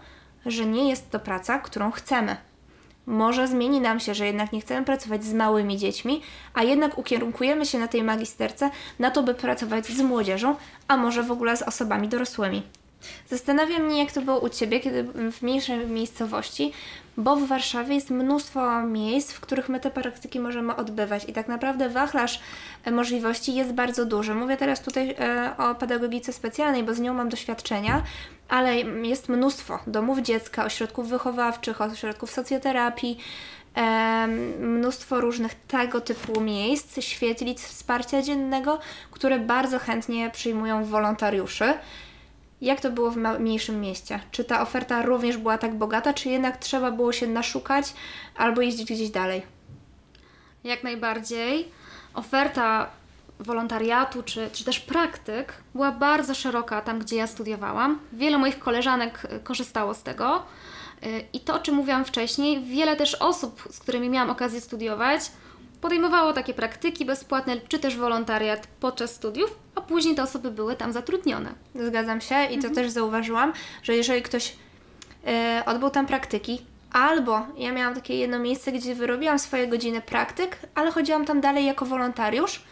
że 0.46 0.66
nie 0.66 0.90
jest 0.90 1.10
to 1.10 1.20
praca, 1.20 1.58
którą 1.58 1.90
chcemy. 1.90 2.36
Może 3.06 3.48
zmieni 3.48 3.80
nam 3.80 4.00
się, 4.00 4.14
że 4.14 4.26
jednak 4.26 4.52
nie 4.52 4.60
chcemy 4.60 4.86
pracować 4.86 5.24
z 5.24 5.34
małymi 5.34 5.78
dziećmi, 5.78 6.22
a 6.54 6.62
jednak 6.62 6.98
ukierunkujemy 6.98 7.66
się 7.66 7.78
na 7.78 7.88
tej 7.88 8.02
magisterce 8.02 8.70
na 8.98 9.10
to, 9.10 9.22
by 9.22 9.34
pracować 9.34 9.86
z 9.86 10.00
młodzieżą, 10.00 10.56
a 10.88 10.96
może 10.96 11.22
w 11.22 11.32
ogóle 11.32 11.56
z 11.56 11.62
osobami 11.62 12.08
dorosłymi. 12.08 12.62
Zastanawia 13.28 13.78
mnie, 13.78 13.98
jak 13.98 14.12
to 14.12 14.22
było 14.22 14.38
u 14.38 14.48
Ciebie, 14.48 14.80
kiedy 14.80 15.04
w 15.32 15.42
mniejszej 15.42 15.86
miejscowości, 15.86 16.72
bo 17.16 17.36
w 17.36 17.46
Warszawie 17.46 17.94
jest 17.94 18.10
mnóstwo 18.10 18.82
miejsc, 18.82 19.32
w 19.32 19.40
których 19.40 19.68
my 19.68 19.80
te 19.80 19.90
praktyki 19.90 20.40
możemy 20.40 20.76
odbywać 20.76 21.28
i 21.28 21.32
tak 21.32 21.48
naprawdę 21.48 21.88
wachlarz 21.88 22.40
e, 22.84 22.90
możliwości 22.90 23.54
jest 23.54 23.72
bardzo 23.72 24.04
duży. 24.04 24.34
Mówię 24.34 24.56
teraz 24.56 24.82
tutaj 24.82 25.14
e, 25.18 25.54
o 25.58 25.74
pedagogice 25.74 26.32
specjalnej, 26.32 26.84
bo 26.84 26.94
z 26.94 27.00
nią 27.00 27.14
mam 27.14 27.28
doświadczenia, 27.28 28.02
ale 28.48 28.76
jest 28.80 29.28
mnóstwo 29.28 29.78
domów 29.86 30.18
dziecka, 30.18 30.64
ośrodków 30.64 31.08
wychowawczych, 31.08 31.80
ośrodków 31.80 32.30
socjoterapii, 32.30 33.18
em, 33.74 34.30
mnóstwo 34.58 35.20
różnych 35.20 35.54
tego 35.54 36.00
typu 36.00 36.40
miejsc, 36.40 37.00
świetlic 37.00 37.62
wsparcia 37.64 38.22
dziennego, 38.22 38.78
które 39.10 39.38
bardzo 39.38 39.78
chętnie 39.78 40.30
przyjmują 40.30 40.84
wolontariuszy. 40.84 41.74
Jak 42.62 42.80
to 42.80 42.90
było 42.90 43.10
w 43.10 43.16
mniejszym 43.16 43.80
mieście? 43.80 44.20
Czy 44.30 44.44
ta 44.44 44.60
oferta 44.60 45.02
również 45.02 45.36
była 45.36 45.58
tak 45.58 45.74
bogata, 45.74 46.14
czy 46.14 46.28
jednak 46.28 46.56
trzeba 46.56 46.90
było 46.90 47.12
się 47.12 47.26
naszukać 47.26 47.94
albo 48.36 48.60
jeździć 48.60 48.92
gdzieś 48.92 49.10
dalej? 49.10 49.42
Jak 50.64 50.84
najbardziej. 50.84 51.68
Oferta 52.14 52.90
wolontariatu 53.40 54.22
czy, 54.22 54.50
czy 54.52 54.64
też 54.64 54.80
praktyk 54.80 55.54
była 55.74 55.92
bardzo 55.92 56.34
szeroka 56.34 56.80
tam, 56.80 56.98
gdzie 56.98 57.16
ja 57.16 57.26
studiowałam. 57.26 57.98
Wiele 58.12 58.38
moich 58.38 58.58
koleżanek 58.58 59.24
y, 59.24 59.40
korzystało 59.40 59.94
z 59.94 60.02
tego. 60.02 60.42
Y, 61.06 61.24
I 61.32 61.40
to, 61.40 61.54
o 61.54 61.58
czym 61.58 61.74
mówiłam 61.74 62.04
wcześniej, 62.04 62.64
wiele 62.64 62.96
też 62.96 63.14
osób, 63.14 63.68
z 63.70 63.78
którymi 63.78 64.08
miałam 64.08 64.30
okazję 64.30 64.60
studiować, 64.60 65.22
podejmowało 65.82 66.32
takie 66.32 66.54
praktyki 66.54 67.04
bezpłatne 67.04 67.56
czy 67.68 67.78
też 67.78 67.96
wolontariat 67.96 68.66
podczas 68.80 69.14
studiów, 69.14 69.58
a 69.74 69.80
później 69.80 70.14
te 70.14 70.22
osoby 70.22 70.50
były 70.50 70.76
tam 70.76 70.92
zatrudnione. 70.92 71.52
Zgadzam 71.74 72.20
się 72.20 72.44
i 72.44 72.58
to 72.58 72.70
też 72.70 72.90
zauważyłam, 72.90 73.52
że 73.82 73.96
jeżeli 73.96 74.22
ktoś 74.22 74.56
e, 75.26 75.62
odbył 75.66 75.90
tam 75.90 76.06
praktyki, 76.06 76.66
albo 76.92 77.46
ja 77.56 77.72
miałam 77.72 77.94
takie 77.94 78.16
jedno 78.16 78.38
miejsce, 78.38 78.72
gdzie 78.72 78.94
wyrobiłam 78.94 79.38
swoje 79.38 79.68
godziny 79.68 80.00
praktyk, 80.00 80.58
ale 80.74 80.90
chodziłam 80.90 81.24
tam 81.24 81.40
dalej 81.40 81.66
jako 81.66 81.86
wolontariusz, 81.86 82.62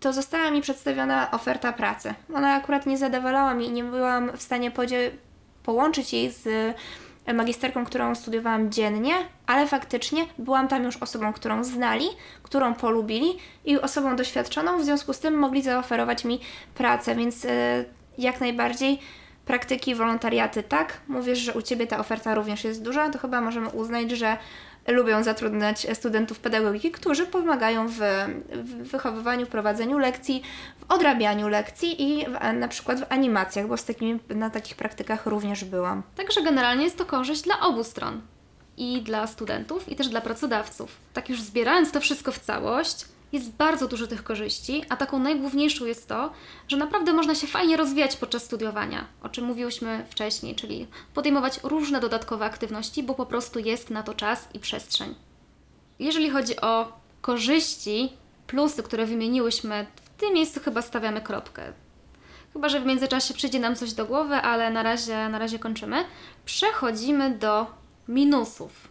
to 0.00 0.12
została 0.12 0.50
mi 0.50 0.60
przedstawiona 0.60 1.30
oferta 1.30 1.72
pracy. 1.72 2.14
Ona 2.34 2.54
akurat 2.54 2.86
nie 2.86 2.98
zadowalała 2.98 3.54
mi 3.54 3.66
i 3.66 3.72
nie 3.72 3.84
byłam 3.84 4.36
w 4.36 4.42
stanie 4.42 4.70
podzie- 4.70 5.10
połączyć 5.62 6.12
jej 6.12 6.30
z 6.30 6.74
magisterką, 7.34 7.84
którą 7.84 8.14
studiowałam 8.14 8.70
dziennie, 8.70 9.14
ale 9.46 9.66
faktycznie 9.66 10.26
byłam 10.38 10.68
tam 10.68 10.84
już 10.84 10.96
osobą, 10.96 11.32
którą 11.32 11.64
znali, 11.64 12.06
którą 12.42 12.74
polubili 12.74 13.36
i 13.64 13.80
osobą 13.80 14.16
doświadczoną, 14.16 14.78
w 14.78 14.84
związku 14.84 15.12
z 15.12 15.18
tym 15.18 15.38
mogli 15.38 15.62
zaoferować 15.62 16.24
mi 16.24 16.40
pracę, 16.74 17.14
więc 17.14 17.44
e, 17.44 17.84
jak 18.18 18.40
najbardziej 18.40 18.98
praktyki, 19.44 19.94
wolontariaty 19.94 20.62
tak. 20.62 21.00
Mówisz, 21.08 21.38
że 21.38 21.52
u 21.52 21.62
Ciebie 21.62 21.86
ta 21.86 21.98
oferta 21.98 22.34
również 22.34 22.64
jest 22.64 22.82
duża, 22.82 23.10
to 23.10 23.18
chyba 23.18 23.40
możemy 23.40 23.68
uznać, 23.68 24.10
że 24.10 24.36
lubią 24.90 25.22
zatrudniać 25.22 25.86
studentów 25.94 26.38
pedagogiki, 26.38 26.90
którzy 26.90 27.26
pomagają 27.26 27.88
w, 27.88 27.98
w 28.52 28.90
wychowywaniu, 28.90 29.46
prowadzeniu 29.46 29.98
lekcji, 29.98 30.42
w 30.78 30.92
odrabianiu 30.92 31.48
lekcji 31.48 32.02
i 32.02 32.26
w, 32.26 32.54
na 32.54 32.68
przykład 32.68 33.00
w 33.00 33.12
animacjach, 33.12 33.66
bo 33.66 33.76
z 33.76 33.84
takimi, 33.84 34.20
na 34.28 34.50
takich 34.50 34.76
praktykach 34.76 35.26
również 35.26 35.64
byłam. 35.64 36.02
Także 36.16 36.42
generalnie 36.42 36.84
jest 36.84 36.98
to 36.98 37.06
korzyść 37.06 37.42
dla 37.42 37.60
obu 37.60 37.84
stron. 37.84 38.20
I 38.76 39.02
dla 39.02 39.26
studentów, 39.26 39.88
i 39.88 39.96
też 39.96 40.08
dla 40.08 40.20
pracodawców. 40.20 40.96
Tak 41.12 41.28
już 41.28 41.42
zbierając 41.42 41.92
to 41.92 42.00
wszystko 42.00 42.32
w 42.32 42.38
całość, 42.38 43.04
jest 43.32 43.50
bardzo 43.50 43.88
dużo 43.88 44.06
tych 44.06 44.24
korzyści, 44.24 44.84
a 44.88 44.96
taką 44.96 45.18
najgłówniejszą 45.18 45.86
jest 45.86 46.08
to, 46.08 46.32
że 46.68 46.76
naprawdę 46.76 47.12
można 47.12 47.34
się 47.34 47.46
fajnie 47.46 47.76
rozwijać 47.76 48.16
podczas 48.16 48.44
studiowania, 48.44 49.06
o 49.22 49.28
czym 49.28 49.44
mówiłyśmy 49.44 50.04
wcześniej, 50.10 50.54
czyli 50.54 50.86
podejmować 51.14 51.60
różne 51.62 52.00
dodatkowe 52.00 52.44
aktywności, 52.44 53.02
bo 53.02 53.14
po 53.14 53.26
prostu 53.26 53.58
jest 53.58 53.90
na 53.90 54.02
to 54.02 54.14
czas 54.14 54.48
i 54.54 54.58
przestrzeń. 54.58 55.14
Jeżeli 55.98 56.30
chodzi 56.30 56.60
o 56.60 56.92
korzyści, 57.20 58.12
plusy, 58.46 58.82
które 58.82 59.06
wymieniłyśmy, 59.06 59.86
w 60.04 60.20
tym 60.20 60.34
miejscu 60.34 60.60
chyba 60.60 60.82
stawiamy 60.82 61.20
kropkę. 61.20 61.72
Chyba, 62.52 62.68
że 62.68 62.80
w 62.80 62.86
międzyczasie 62.86 63.34
przyjdzie 63.34 63.60
nam 63.60 63.76
coś 63.76 63.92
do 63.92 64.06
głowy, 64.06 64.34
ale 64.34 64.70
na 64.70 64.82
razie, 64.82 65.28
na 65.28 65.38
razie 65.38 65.58
kończymy. 65.58 66.04
Przechodzimy 66.44 67.30
do 67.30 67.66
minusów. 68.08 68.89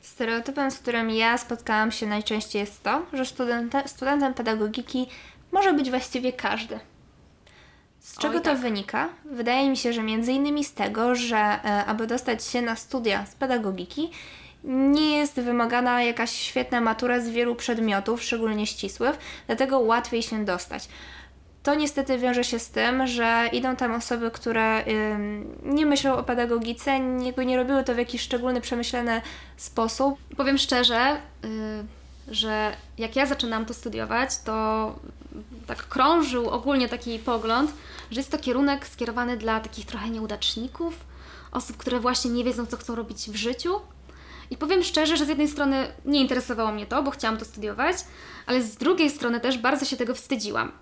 Stereotypem, 0.00 0.70
z 0.70 0.78
którym 0.78 1.10
ja 1.10 1.38
spotkałam 1.38 1.92
się 1.92 2.06
najczęściej 2.06 2.60
jest 2.60 2.82
to, 2.82 3.02
że 3.12 3.26
studenta, 3.26 3.88
studentem 3.88 4.34
pedagogiki 4.34 5.06
może 5.52 5.72
być 5.72 5.90
właściwie 5.90 6.32
każdy. 6.32 6.80
Z 8.00 8.18
czego 8.18 8.34
Oj, 8.34 8.40
to 8.42 8.50
tak. 8.50 8.58
wynika? 8.58 9.08
Wydaje 9.24 9.70
mi 9.70 9.76
się, 9.76 9.92
że 9.92 10.02
między 10.02 10.32
innymi 10.32 10.64
z 10.64 10.74
tego, 10.74 11.14
że 11.14 11.36
e, 11.36 11.84
aby 11.86 12.06
dostać 12.06 12.44
się 12.44 12.62
na 12.62 12.76
studia 12.76 13.26
z 13.26 13.34
pedagogiki, 13.34 14.10
nie 14.64 15.18
jest 15.18 15.34
wymagana 15.40 16.02
jakaś 16.02 16.30
świetna 16.30 16.80
matura 16.80 17.20
z 17.20 17.28
wielu 17.28 17.54
przedmiotów, 17.54 18.22
szczególnie 18.22 18.66
ścisłych, 18.66 19.18
dlatego 19.46 19.78
łatwiej 19.78 20.22
się 20.22 20.44
dostać. 20.44 20.88
To 21.62 21.74
niestety 21.74 22.18
wiąże 22.18 22.44
się 22.44 22.58
z 22.58 22.70
tym, 22.70 23.06
że 23.06 23.48
idą 23.52 23.76
tam 23.76 23.92
osoby, 23.92 24.30
które 24.30 24.84
nie 25.62 25.86
myślą 25.86 26.16
o 26.16 26.22
pedagogice, 26.22 27.00
nie, 27.00 27.56
robiły 27.56 27.84
to 27.84 27.94
w 27.94 27.98
jakiś 27.98 28.22
szczególny, 28.22 28.60
przemyślany 28.60 29.22
sposób. 29.56 30.18
Powiem 30.36 30.58
szczerze, 30.58 31.16
y, 31.44 31.84
że 32.28 32.76
jak 32.98 33.16
ja 33.16 33.26
zaczynałam 33.26 33.66
to 33.66 33.74
studiować, 33.74 34.38
to 34.38 34.94
tak 35.66 35.88
krążył 35.88 36.50
ogólnie 36.50 36.88
taki 36.88 37.18
pogląd, 37.18 37.70
że 38.10 38.20
jest 38.20 38.30
to 38.30 38.38
kierunek 38.38 38.86
skierowany 38.86 39.36
dla 39.36 39.60
takich 39.60 39.86
trochę 39.86 40.10
nieudaczników, 40.10 40.94
osób, 41.52 41.76
które 41.76 42.00
właśnie 42.00 42.30
nie 42.30 42.44
wiedzą, 42.44 42.66
co 42.66 42.76
chcą 42.76 42.94
robić 42.94 43.30
w 43.30 43.36
życiu. 43.36 43.74
I 44.50 44.56
powiem 44.56 44.82
szczerze, 44.82 45.16
że 45.16 45.24
z 45.24 45.28
jednej 45.28 45.48
strony 45.48 45.92
nie 46.04 46.20
interesowało 46.20 46.72
mnie 46.72 46.86
to, 46.86 47.02
bo 47.02 47.10
chciałam 47.10 47.36
to 47.38 47.44
studiować, 47.44 47.96
ale 48.46 48.62
z 48.62 48.76
drugiej 48.76 49.10
strony 49.10 49.40
też 49.40 49.58
bardzo 49.58 49.84
się 49.84 49.96
tego 49.96 50.14
wstydziłam. 50.14 50.72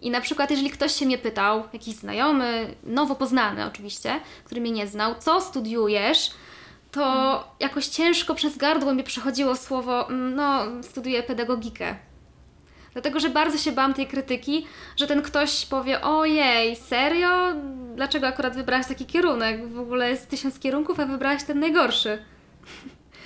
I 0.00 0.10
na 0.10 0.20
przykład, 0.20 0.50
jeżeli 0.50 0.70
ktoś 0.70 0.92
się 0.92 1.06
mnie 1.06 1.18
pytał, 1.18 1.62
jakiś 1.72 1.94
znajomy, 1.94 2.74
nowo 2.82 3.14
poznany 3.14 3.66
oczywiście, 3.66 4.20
który 4.44 4.60
mnie 4.60 4.70
nie 4.70 4.86
znał, 4.86 5.14
co 5.18 5.40
studiujesz, 5.40 6.30
to 6.90 7.44
jakoś 7.60 7.86
ciężko 7.86 8.34
przez 8.34 8.56
gardło 8.56 8.94
mi 8.94 9.04
przechodziło 9.04 9.56
słowo, 9.56 10.08
mm, 10.08 10.34
no, 10.34 10.62
studiuję 10.82 11.22
pedagogikę. 11.22 11.96
Dlatego, 12.92 13.20
że 13.20 13.30
bardzo 13.30 13.58
się 13.58 13.72
bałam 13.72 13.94
tej 13.94 14.06
krytyki, 14.06 14.66
że 14.96 15.06
ten 15.06 15.22
ktoś 15.22 15.66
powie, 15.66 16.02
ojej, 16.02 16.76
serio? 16.76 17.52
Dlaczego 17.94 18.26
akurat 18.26 18.54
wybrałaś 18.54 18.86
taki 18.86 19.06
kierunek? 19.06 19.68
W 19.68 19.78
ogóle 19.78 20.10
jest 20.10 20.28
tysiąc 20.28 20.58
kierunków, 20.58 21.00
a 21.00 21.06
wybrałaś 21.06 21.44
ten 21.44 21.60
najgorszy. 21.60 22.24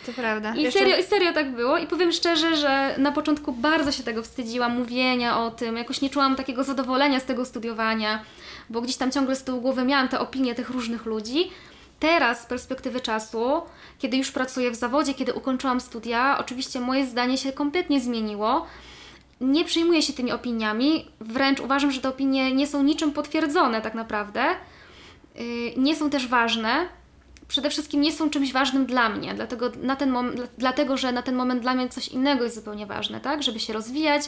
To 0.06 0.12
prawda. 0.12 0.54
I 0.54 0.72
serio, 0.72 0.96
I 0.96 1.02
serio 1.02 1.32
tak 1.32 1.52
było 1.52 1.78
i 1.78 1.86
powiem 1.86 2.12
szczerze, 2.12 2.56
że 2.56 2.94
na 2.98 3.12
początku 3.12 3.52
bardzo 3.52 3.92
się 3.92 4.02
tego 4.02 4.22
wstydziłam, 4.22 4.78
mówienia 4.78 5.38
o 5.38 5.50
tym, 5.50 5.76
jakoś 5.76 6.00
nie 6.00 6.10
czułam 6.10 6.36
takiego 6.36 6.64
zadowolenia 6.64 7.20
z 7.20 7.24
tego 7.24 7.44
studiowania, 7.44 8.22
bo 8.70 8.80
gdzieś 8.80 8.96
tam 8.96 9.10
ciągle 9.10 9.36
z 9.36 9.44
tyłu 9.44 9.60
głowy 9.60 9.84
miałam 9.84 10.08
te 10.08 10.20
opinie 10.20 10.54
tych 10.54 10.70
różnych 10.70 11.06
ludzi. 11.06 11.50
Teraz 12.00 12.42
z 12.42 12.46
perspektywy 12.46 13.00
czasu, 13.00 13.62
kiedy 13.98 14.16
już 14.16 14.30
pracuję 14.30 14.70
w 14.70 14.74
zawodzie, 14.74 15.14
kiedy 15.14 15.34
ukończyłam 15.34 15.80
studia, 15.80 16.38
oczywiście 16.38 16.80
moje 16.80 17.06
zdanie 17.06 17.38
się 17.38 17.52
kompletnie 17.52 18.00
zmieniło. 18.00 18.66
Nie 19.40 19.64
przyjmuję 19.64 20.02
się 20.02 20.12
tymi 20.12 20.32
opiniami, 20.32 21.06
wręcz 21.20 21.60
uważam, 21.60 21.90
że 21.92 22.00
te 22.00 22.08
opinie 22.08 22.52
nie 22.54 22.66
są 22.66 22.82
niczym 22.82 23.12
potwierdzone 23.12 23.80
tak 23.80 23.94
naprawdę. 23.94 24.44
Yy, 25.34 25.44
nie 25.76 25.96
są 25.96 26.10
też 26.10 26.28
ważne, 26.28 26.86
przede 27.52 27.70
wszystkim 27.70 28.00
nie 28.00 28.12
są 28.12 28.30
czymś 28.30 28.52
ważnym 28.52 28.86
dla 28.86 29.08
mnie, 29.08 29.34
dlatego, 29.34 29.72
na 29.82 29.96
ten 29.96 30.12
mom- 30.12 30.34
dla- 30.34 30.46
dlatego 30.58 30.96
że 30.96 31.12
na 31.12 31.22
ten 31.22 31.34
moment 31.34 31.62
dla 31.62 31.74
mnie 31.74 31.88
coś 31.88 32.08
innego 32.08 32.44
jest 32.44 32.56
zupełnie 32.56 32.86
ważne, 32.86 33.20
tak? 33.20 33.42
Żeby 33.42 33.60
się 33.60 33.72
rozwijać, 33.72 34.22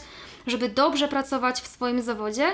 żeby 0.46 0.68
dobrze 0.68 1.08
pracować 1.08 1.60
w 1.60 1.66
swoim 1.66 2.02
zawodzie, 2.02 2.46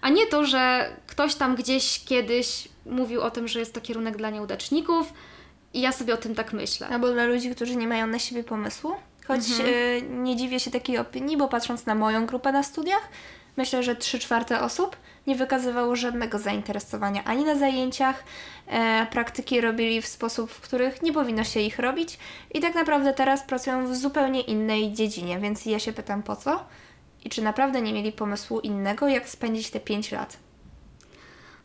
a 0.00 0.08
nie 0.08 0.26
to, 0.26 0.44
że 0.44 0.90
ktoś 1.06 1.34
tam 1.34 1.56
gdzieś 1.56 2.04
kiedyś 2.04 2.68
mówił 2.86 3.20
o 3.22 3.30
tym, 3.30 3.48
że 3.48 3.58
jest 3.60 3.74
to 3.74 3.80
kierunek 3.80 4.16
dla 4.16 4.30
nieudaczników 4.30 5.12
i 5.74 5.80
ja 5.80 5.92
sobie 5.92 6.14
o 6.14 6.16
tym 6.16 6.34
tak 6.34 6.52
myślę. 6.52 6.88
Albo 6.88 7.12
dla 7.12 7.24
ludzi, 7.24 7.50
którzy 7.54 7.76
nie 7.76 7.86
mają 7.88 8.06
na 8.06 8.18
siebie 8.18 8.44
pomysłu. 8.44 8.92
Choć 9.30 9.60
y, 9.60 10.02
nie 10.02 10.36
dziwię 10.36 10.60
się 10.60 10.70
takiej 10.70 10.98
opinii, 10.98 11.36
bo 11.36 11.48
patrząc 11.48 11.86
na 11.86 11.94
moją 11.94 12.26
grupę 12.26 12.52
na 12.52 12.62
studiach, 12.62 13.08
myślę, 13.56 13.82
że 13.82 13.96
3 13.96 14.18
czwarte 14.18 14.60
osób 14.60 14.96
nie 15.26 15.36
wykazywało 15.36 15.96
żadnego 15.96 16.38
zainteresowania 16.38 17.24
ani 17.24 17.44
na 17.44 17.54
zajęciach. 17.54 18.24
E, 18.66 19.06
praktyki 19.10 19.60
robili 19.60 20.02
w 20.02 20.06
sposób, 20.06 20.50
w 20.50 20.60
których 20.60 21.02
nie 21.02 21.12
powinno 21.12 21.44
się 21.44 21.60
ich 21.60 21.78
robić. 21.78 22.18
I 22.54 22.60
tak 22.60 22.74
naprawdę 22.74 23.12
teraz 23.12 23.42
pracują 23.42 23.86
w 23.86 23.96
zupełnie 23.96 24.40
innej 24.40 24.92
dziedzinie, 24.92 25.38
więc 25.38 25.66
ja 25.66 25.78
się 25.78 25.92
pytam 25.92 26.22
po 26.22 26.36
co? 26.36 26.64
I 27.24 27.30
czy 27.30 27.42
naprawdę 27.42 27.82
nie 27.82 27.92
mieli 27.92 28.12
pomysłu 28.12 28.60
innego, 28.60 29.08
jak 29.08 29.28
spędzić 29.28 29.70
te 29.70 29.80
5 29.80 30.12
lat? 30.12 30.36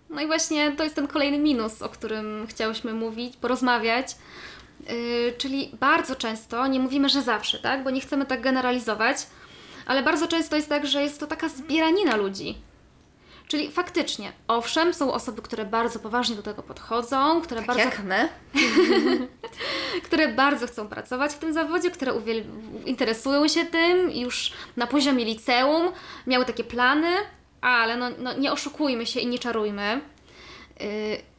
No 0.09 0.21
i 0.21 0.27
właśnie 0.27 0.71
to 0.71 0.83
jest 0.83 0.95
ten 0.95 1.07
kolejny 1.07 1.39
minus, 1.39 1.81
o 1.81 1.89
którym 1.89 2.47
chciałyśmy 2.49 2.93
mówić, 2.93 3.37
porozmawiać. 3.37 4.15
Yy, 4.89 5.33
czyli 5.37 5.71
bardzo 5.79 6.15
często, 6.15 6.67
nie 6.67 6.79
mówimy, 6.79 7.09
że 7.09 7.21
zawsze, 7.21 7.59
tak? 7.59 7.83
Bo 7.83 7.89
nie 7.89 8.01
chcemy 8.01 8.25
tak 8.25 8.41
generalizować, 8.41 9.17
ale 9.85 10.03
bardzo 10.03 10.27
często 10.27 10.55
jest 10.55 10.69
tak, 10.69 10.87
że 10.87 11.01
jest 11.01 11.19
to 11.19 11.27
taka 11.27 11.49
zbieranina 11.49 12.15
ludzi. 12.15 12.57
Czyli 13.47 13.71
faktycznie, 13.71 14.31
owszem, 14.47 14.93
są 14.93 15.13
osoby, 15.13 15.41
które 15.41 15.65
bardzo 15.65 15.99
poważnie 15.99 16.35
do 16.35 16.41
tego 16.43 16.63
podchodzą, 16.63 17.41
które, 17.41 17.61
Tak 17.61 17.67
bardzo, 17.67 17.83
jak 17.83 18.03
my. 18.03 18.29
które 20.05 20.27
bardzo 20.27 20.67
chcą 20.67 20.87
pracować 20.87 21.31
w 21.31 21.37
tym 21.37 21.53
zawodzie, 21.53 21.91
które 21.91 22.13
uwiel- 22.13 22.43
interesują 22.85 23.47
się 23.47 23.65
tym 23.65 24.11
już 24.11 24.51
na 24.77 24.87
poziomie 24.87 25.25
liceum, 25.25 25.91
miały 26.27 26.45
takie 26.45 26.63
plany, 26.63 27.11
ale 27.61 27.97
no, 27.97 28.09
no 28.19 28.33
nie 28.33 28.51
oszukujmy 28.51 29.05
się 29.05 29.19
i 29.19 29.27
nie 29.27 29.39
czarujmy. 29.39 30.01
Yy, 30.79 30.85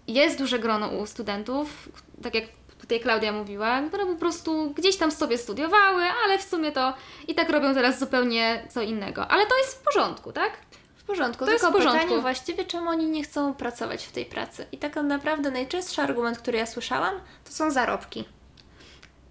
Jest 0.08 0.38
duże 0.38 0.58
grono 0.58 0.88
u 0.88 1.06
studentów, 1.06 1.88
tak 2.22 2.34
jak 2.34 2.44
tutaj 2.86 3.00
Klaudia 3.00 3.32
mówiła, 3.32 3.82
które 3.88 4.06
po 4.06 4.14
prostu 4.14 4.70
gdzieś 4.70 4.96
tam 4.96 5.10
sobie 5.10 5.38
studiowały, 5.38 6.02
ale 6.24 6.38
w 6.38 6.42
sumie 6.42 6.72
to 6.72 6.94
i 7.28 7.34
tak 7.34 7.50
robią 7.50 7.74
teraz 7.74 7.98
zupełnie 7.98 8.64
co 8.70 8.82
innego. 8.82 9.28
Ale 9.28 9.46
to 9.46 9.58
jest 9.58 9.78
w 9.78 9.82
porządku, 9.82 10.32
tak? 10.32 10.52
W 10.96 11.04
porządku, 11.04 11.44
To 11.44 11.50
jest 11.50 11.64
tylko 11.64 11.78
w 11.78 11.82
porządku. 11.82 12.02
pytanie 12.04 12.20
właściwie, 12.22 12.64
czemu 12.64 12.90
oni 12.90 13.06
nie 13.06 13.22
chcą 13.24 13.54
pracować 13.54 14.04
w 14.06 14.12
tej 14.12 14.24
pracy. 14.26 14.66
I 14.72 14.78
tak 14.78 14.96
naprawdę 14.96 15.50
najczęstszy 15.50 16.02
argument, 16.02 16.38
który 16.38 16.58
ja 16.58 16.66
słyszałam, 16.66 17.20
to 17.44 17.52
są 17.52 17.70
zarobki. 17.70 18.24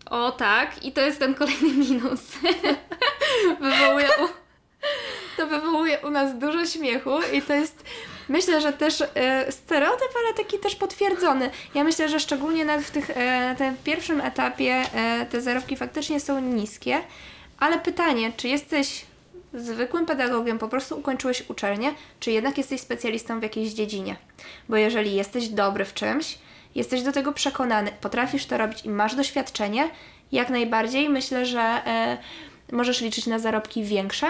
O 0.10 0.32
tak, 0.32 0.86
i 0.86 0.92
to 0.92 1.02
jest 1.02 1.20
ten 1.20 1.36
kolejny 1.36 1.68
minus. 1.90 2.22
wywołuje 3.60 4.08
u, 4.10 4.28
to 5.38 5.48
wywołuje 5.48 6.00
u 6.00 6.10
nas 6.10 6.38
dużo 6.38 6.66
śmiechu 6.66 7.20
i 7.34 7.42
to 7.42 7.54
jest 7.54 7.84
myślę, 8.30 8.62
że 8.62 8.74
też 8.74 9.02
e, 9.02 9.52
stereotyp, 9.52 10.10
ale 10.24 10.34
taki 10.34 10.60
też 10.60 10.76
potwierdzony. 10.76 11.50
Ja 11.76 11.84
myślę, 11.84 12.10
że 12.10 12.20
szczególnie 12.20 12.66
nawet 12.66 12.86
w 12.86 12.92
tych, 12.92 13.10
e, 13.10 13.56
tym 13.58 13.76
pierwszym 13.84 14.22
etapie 14.22 14.84
e, 14.94 15.26
te 15.26 15.42
zarobki 15.42 15.78
faktycznie 15.78 16.20
są 16.20 16.40
niskie, 16.40 17.02
ale 17.60 17.80
pytanie, 17.80 18.32
czy 18.38 18.48
jesteś 18.48 19.06
zwykłym 19.54 20.06
pedagogiem, 20.06 20.60
po 20.60 20.68
prostu 20.68 21.00
ukończyłeś 21.00 21.50
uczelnię, 21.50 21.94
czy 22.20 22.32
jednak 22.32 22.58
jesteś 22.58 22.82
specjalistą 22.82 23.40
w 23.40 23.44
jakiejś 23.44 23.74
dziedzinie? 23.74 24.16
Bo 24.70 24.76
jeżeli 24.76 25.16
jesteś 25.16 25.48
dobry 25.48 25.86
w 25.86 25.94
czymś, 25.94 26.38
jesteś 26.76 27.02
do 27.02 27.12
tego 27.12 27.34
przekonany, 27.34 27.92
potrafisz 28.02 28.46
to 28.46 28.58
robić 28.58 28.86
i 28.86 28.90
masz 28.90 29.16
doświadczenie, 29.16 29.90
jak 30.32 30.50
najbardziej 30.50 31.10
myślę, 31.10 31.46
że 31.46 31.82
możesz 32.72 33.02
liczyć 33.02 33.28
na 33.28 33.40
zarobki 33.40 33.84
większe, 33.84 34.28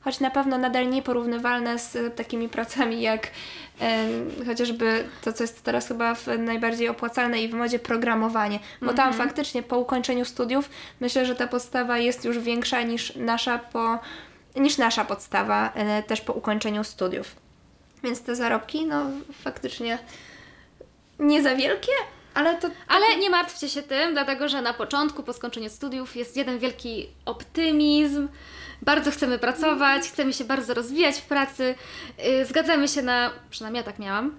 choć 0.00 0.20
na 0.20 0.30
pewno 0.30 0.58
nadal 0.58 0.90
nieporównywalne 0.90 1.78
z 1.78 2.16
takimi 2.16 2.48
pracami 2.48 3.02
jak 3.02 3.30
chociażby 4.46 5.04
to, 5.22 5.32
co 5.32 5.44
jest 5.44 5.62
teraz 5.62 5.88
chyba 5.88 6.14
w, 6.14 6.26
najbardziej 6.38 6.88
opłacalne 6.88 7.42
i 7.42 7.48
w 7.48 7.54
modzie 7.54 7.78
programowanie, 7.78 8.58
bo 8.82 8.92
tam 8.92 9.14
faktycznie 9.14 9.62
po 9.62 9.78
ukończeniu 9.78 10.24
studiów 10.24 10.70
myślę, 11.00 11.26
że 11.26 11.34
ta 11.34 11.46
podstawa 11.46 11.98
jest 11.98 12.24
już 12.24 12.38
większa 12.38 12.82
niż 12.82 13.16
nasza 13.16 13.58
po 13.58 13.98
niż 14.56 14.78
nasza 14.78 15.04
podstawa 15.04 15.72
e, 15.74 16.02
też 16.02 16.20
po 16.20 16.32
ukończeniu 16.32 16.84
studiów. 16.84 17.36
Więc 18.04 18.22
te 18.22 18.36
zarobki, 18.36 18.86
no 18.86 19.06
faktycznie 19.42 19.98
nie 21.18 21.42
za 21.42 21.54
wielkie, 21.54 21.92
ale 22.38 22.54
to 22.56 22.70
Ale 22.88 23.16
nie 23.16 23.30
martwcie 23.30 23.68
się 23.68 23.82
tym, 23.82 24.12
dlatego 24.12 24.48
że 24.48 24.62
na 24.62 24.74
początku, 24.74 25.22
po 25.22 25.32
skończeniu 25.32 25.70
studiów, 25.70 26.16
jest 26.16 26.36
jeden 26.36 26.58
wielki 26.58 27.08
optymizm. 27.24 28.28
Bardzo 28.82 29.10
chcemy 29.10 29.38
pracować, 29.38 30.02
chcemy 30.08 30.32
się 30.32 30.44
bardzo 30.44 30.74
rozwijać 30.74 31.16
w 31.16 31.22
pracy. 31.22 31.74
Yy, 32.18 32.44
Zgadzamy 32.44 32.88
się 32.88 33.02
na, 33.02 33.30
przynajmniej 33.50 33.80
ja 33.80 33.84
tak 33.84 33.98
miałam, 33.98 34.34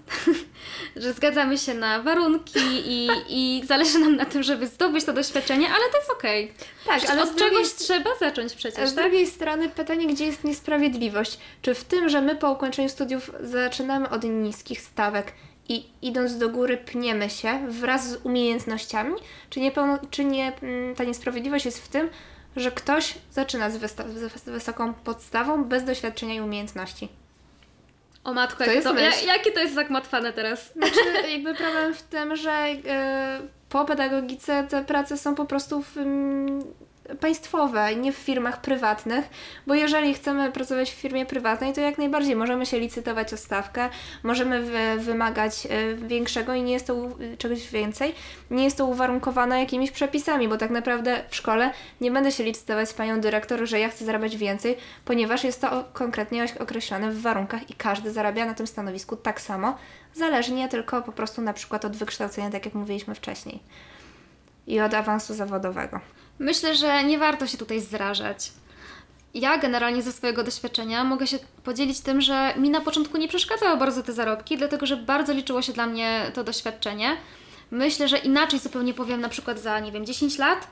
że 0.96 1.14
zgadzamy 1.14 1.58
się 1.58 1.74
na 1.74 2.02
warunki 2.02 2.60
i, 2.86 3.10
i 3.30 3.66
zależy 3.68 4.00
nam 4.00 4.16
na 4.16 4.26
tym, 4.26 4.44
żeby 4.44 4.68
zdobyć 4.68 5.06
to 5.06 5.14
doświadczenie, 5.14 5.68
ale 5.68 5.90
to 5.92 5.98
jest 5.98 6.12
okej. 6.12 6.54
tak, 6.86 6.98
Przecież 6.98 7.10
ale 7.10 7.24
od 7.24 7.36
czegoś 7.36 7.74
trzeba 7.74 8.10
zacząć 8.20 8.54
A 8.54 8.56
przecież, 8.56 8.90
z 8.90 8.96
tak? 8.96 9.04
drugiej 9.04 9.28
strony 9.28 9.70
pytanie, 9.70 10.08
gdzie 10.08 10.26
jest 10.26 10.44
niesprawiedliwość? 10.44 11.40
Czy 11.62 11.74
w 11.74 11.84
tym, 11.84 12.10
że 12.10 12.22
my 12.22 12.36
po 12.36 12.52
ukończeniu 12.52 12.90
studiów 12.90 13.32
zaczynamy 13.40 14.10
od 14.10 14.24
niskich 14.24 14.82
stawek 14.82 15.34
i 15.70 15.86
idąc 16.02 16.38
do 16.38 16.50
góry 16.50 16.78
pniemy 16.78 17.30
się 17.30 17.68
wraz 17.68 18.10
z 18.10 18.26
umiejętnościami, 18.26 19.14
czy, 19.50 19.60
nie 19.60 19.72
czy 20.10 20.26
nie, 20.26 20.54
mm, 20.62 20.96
ta 20.96 21.04
niesprawiedliwość 21.04 21.66
jest 21.66 21.86
w 21.86 21.88
tym, 21.88 22.10
że 22.56 22.72
ktoś 22.72 23.16
zaczyna 23.32 23.70
z, 23.70 23.92
z 24.36 24.50
wysoką 24.50 24.94
podstawą 24.94 25.64
bez 25.64 25.84
doświadczenia 25.84 26.34
i 26.34 26.42
umiejętności? 26.42 27.10
O 28.24 28.34
matko, 28.34 28.64
To 28.66 28.94
to, 28.94 29.00
ja, 29.00 29.12
jakie 29.22 29.52
to 29.52 29.60
jest 29.60 29.76
zagmatwane 29.76 30.34
teraz? 30.34 30.74
Znaczy, 30.74 31.00
jakby 31.34 31.56
problem 31.56 31.94
w 31.94 32.04
tym, 32.04 32.36
że 32.36 32.52
e, 32.52 33.40
po 33.70 33.86
pedagogice 33.86 34.68
te 34.70 34.84
prace 34.84 35.18
są 35.18 35.36
po 35.36 35.46
prostu 35.46 35.82
w, 35.82 35.98
mm, 35.98 36.64
państwowe, 37.20 37.96
nie 37.96 38.12
w 38.12 38.16
firmach 38.16 38.62
prywatnych, 38.62 39.30
bo 39.68 39.74
jeżeli 39.74 40.14
chcemy 40.14 40.52
pracować 40.52 40.92
w 40.92 40.96
firmie 40.96 41.26
prywatnej, 41.26 41.74
to 41.74 41.82
jak 41.82 41.98
najbardziej 41.98 42.36
możemy 42.36 42.66
się 42.66 42.80
licytować 42.80 43.34
o 43.34 43.38
stawkę, 43.38 43.90
możemy 44.24 44.62
wy, 44.62 45.00
wymagać 45.00 45.68
e, 45.70 45.96
większego 45.96 46.54
i 46.54 46.64
nie 46.64 46.74
jest 46.74 46.88
to 46.88 46.96
czegoś 47.38 47.70
więcej, 47.70 48.16
nie 48.52 48.64
jest 48.64 48.78
to 48.78 48.86
uwarunkowane 48.86 49.60
jakimiś 49.60 49.92
przepisami, 49.92 50.48
bo 50.48 50.58
tak 50.58 50.70
naprawdę 50.70 51.24
w 51.30 51.36
szkole 51.36 51.72
nie 52.02 52.12
będę 52.12 52.32
się 52.32 52.44
licytować 52.44 52.90
z 52.90 52.94
panią 52.94 53.22
dyrektor, 53.22 53.68
że 53.68 53.80
ja 53.80 53.90
chcę 53.90 54.06
zarabiać 54.06 54.38
więcej, 54.38 54.78
ponieważ 55.06 55.44
jest 55.44 55.62
to 55.62 55.86
konkretnie 55.94 56.46
określone 56.60 57.12
w 57.12 57.22
warunkach 57.22 57.70
i 57.70 57.74
każdy 57.74 58.12
zarabia 58.12 58.46
na 58.46 58.54
tym 58.54 58.68
stanowisku 58.68 59.16
tak 59.16 59.42
samo, 59.42 59.78
zależnie 60.14 60.70
tylko 60.70 61.02
po 61.02 61.12
prostu 61.12 61.42
na 61.42 61.54
przykład 61.54 61.86
od 61.86 61.96
wykształcenia, 61.96 62.50
tak 62.50 62.66
jak 62.66 62.74
mówiliśmy 62.74 63.16
wcześniej. 63.16 63.60
I 64.68 64.82
od 64.82 64.94
awansu 64.94 65.34
zawodowego. 65.34 66.00
Myślę, 66.40 66.76
że 66.76 67.04
nie 67.04 67.18
warto 67.18 67.48
się 67.48 67.58
tutaj 67.58 67.82
zrażać. 67.82 68.52
Ja 69.34 69.58
generalnie 69.58 70.02
ze 70.02 70.12
swojego 70.12 70.44
doświadczenia 70.44 71.04
mogę 71.04 71.28
się 71.28 71.40
podzielić 71.64 72.00
tym, 72.00 72.22
że 72.22 72.54
mi 72.58 72.70
na 72.70 72.82
początku 72.82 73.18
nie 73.18 73.28
przeszkadzały 73.28 73.78
bardzo 73.78 74.04
te 74.04 74.14
zarobki, 74.14 74.58
dlatego 74.58 74.86
że 74.86 74.98
bardzo 74.98 75.34
liczyło 75.34 75.62
się 75.62 75.74
dla 75.74 75.88
mnie 75.88 76.32
to 76.34 76.44
doświadczenie. 76.44 77.18
Myślę, 77.72 78.08
że 78.08 78.18
inaczej 78.18 78.60
zupełnie 78.60 78.94
powiem 78.94 79.22
na 79.22 79.30
przykład 79.30 79.60
za, 79.60 79.80
nie 79.80 79.92
wiem, 79.92 80.06
10 80.06 80.38
lat, 80.38 80.68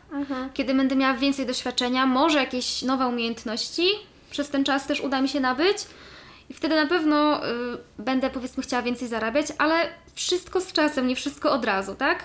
kiedy 0.53 0.73
będę 0.73 0.95
miała 0.95 1.13
więcej 1.13 1.45
doświadczenia, 1.45 2.05
może 2.05 2.39
jakieś 2.39 2.81
nowe 2.81 3.07
umiejętności, 3.07 3.87
przez 4.31 4.49
ten 4.49 4.63
czas 4.63 4.87
też 4.87 5.01
uda 5.01 5.21
mi 5.21 5.29
się 5.29 5.39
nabyć 5.39 5.77
i 6.49 6.53
wtedy 6.53 6.75
na 6.75 6.85
pewno 6.87 7.45
y, 7.47 7.49
będę 7.99 8.29
powiedzmy 8.29 8.63
chciała 8.63 8.83
więcej 8.83 9.07
zarabiać, 9.07 9.45
ale 9.57 9.75
wszystko 10.15 10.61
z 10.61 10.73
czasem, 10.73 11.07
nie 11.07 11.15
wszystko 11.15 11.51
od 11.51 11.65
razu, 11.65 11.95
tak? 11.95 12.23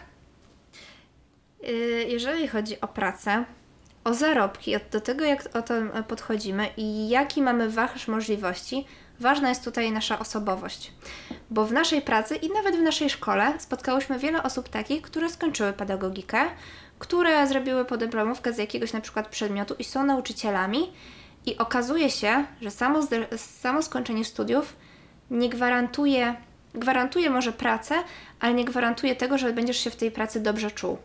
Y, 1.69 2.07
Jeżeli 2.09 2.49
chodzi 2.49 2.81
o 2.81 2.89
pracę, 2.89 3.45
o 4.05 4.15
zarobki, 4.15 4.75
do 4.91 5.01
tego 5.01 5.25
jak 5.25 5.57
o 5.57 5.63
to 5.63 5.75
e, 5.75 6.03
podchodzimy 6.03 6.69
i 6.77 7.09
jaki 7.09 7.43
mamy 7.43 7.71
wachlarz 7.71 8.09
możliwości, 8.09 8.87
ważna 9.21 9.49
jest 9.49 9.65
tutaj 9.65 9.93
nasza 9.93 10.19
osobowość. 10.19 10.93
Bo 11.51 11.67
w 11.67 11.73
naszej 11.73 12.03
pracy 12.03 12.37
i 12.37 12.49
nawet 12.49 12.77
w 12.77 12.83
naszej 12.83 13.11
szkole 13.11 13.55
spotkałyśmy 13.59 14.19
wiele 14.19 14.43
osób 14.43 14.69
takich, 14.69 15.03
które 15.03 15.31
skończyły 15.31 15.73
pedagogikę, 15.73 16.39
które 16.99 17.47
zrobiły 17.47 17.85
podyplomówkę 17.85 18.53
z 18.53 18.59
jakiegoś 18.59 18.93
na 18.93 19.01
przykład 19.01 19.29
przedmiotu 19.29 19.75
i 19.79 19.85
są 19.85 20.05
nauczycielami 20.05 20.93
i 21.47 21.59
okazuje 21.59 22.11
się, 22.11 22.45
że 22.61 22.71
samo, 22.71 23.01
samo 23.37 23.83
skończenie 23.83 24.25
studiów 24.25 24.77
nie 25.31 25.49
gwarantuje, 25.49 26.35
gwarantuje 26.75 27.31
może 27.31 27.53
pracę, 27.53 27.95
ale 28.41 28.55
nie 28.55 28.65
gwarantuje 28.65 29.17
tego, 29.17 29.39
że 29.39 29.53
będziesz 29.53 29.77
się 29.77 29.91
w 29.91 29.97
tej 29.97 30.11
pracy 30.11 30.41
dobrze 30.41 30.71
czuł. 30.71 30.99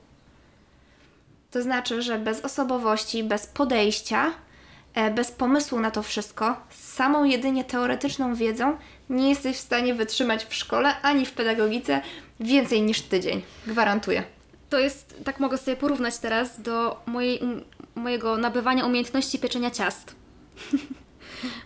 To 1.51 1.61
znaczy, 1.61 2.01
że 2.01 2.19
bez 2.19 2.41
osobowości, 2.41 3.23
bez 3.23 3.47
podejścia, 3.47 4.31
e, 4.93 5.11
bez 5.11 5.31
pomysłu 5.31 5.79
na 5.79 5.91
to 5.91 6.03
wszystko, 6.03 6.57
z 6.69 6.93
samą 6.93 7.23
jedynie 7.23 7.63
teoretyczną 7.63 8.35
wiedzą 8.35 8.77
nie 9.09 9.29
jesteś 9.29 9.57
w 9.57 9.59
stanie 9.59 9.95
wytrzymać 9.95 10.45
w 10.45 10.53
szkole 10.53 11.01
ani 11.01 11.25
w 11.25 11.31
pedagogice 11.31 12.01
więcej 12.39 12.81
niż 12.81 13.01
tydzień. 13.01 13.41
Gwarantuję. 13.67 14.23
To 14.69 14.79
jest, 14.79 15.15
tak 15.23 15.39
mogę 15.39 15.57
sobie 15.57 15.77
porównać 15.77 16.17
teraz 16.17 16.61
do 16.61 17.01
mojej, 17.05 17.39
mojego 17.95 18.37
nabywania 18.37 18.85
umiejętności 18.85 19.39
pieczenia 19.39 19.71
ciast. 19.71 20.15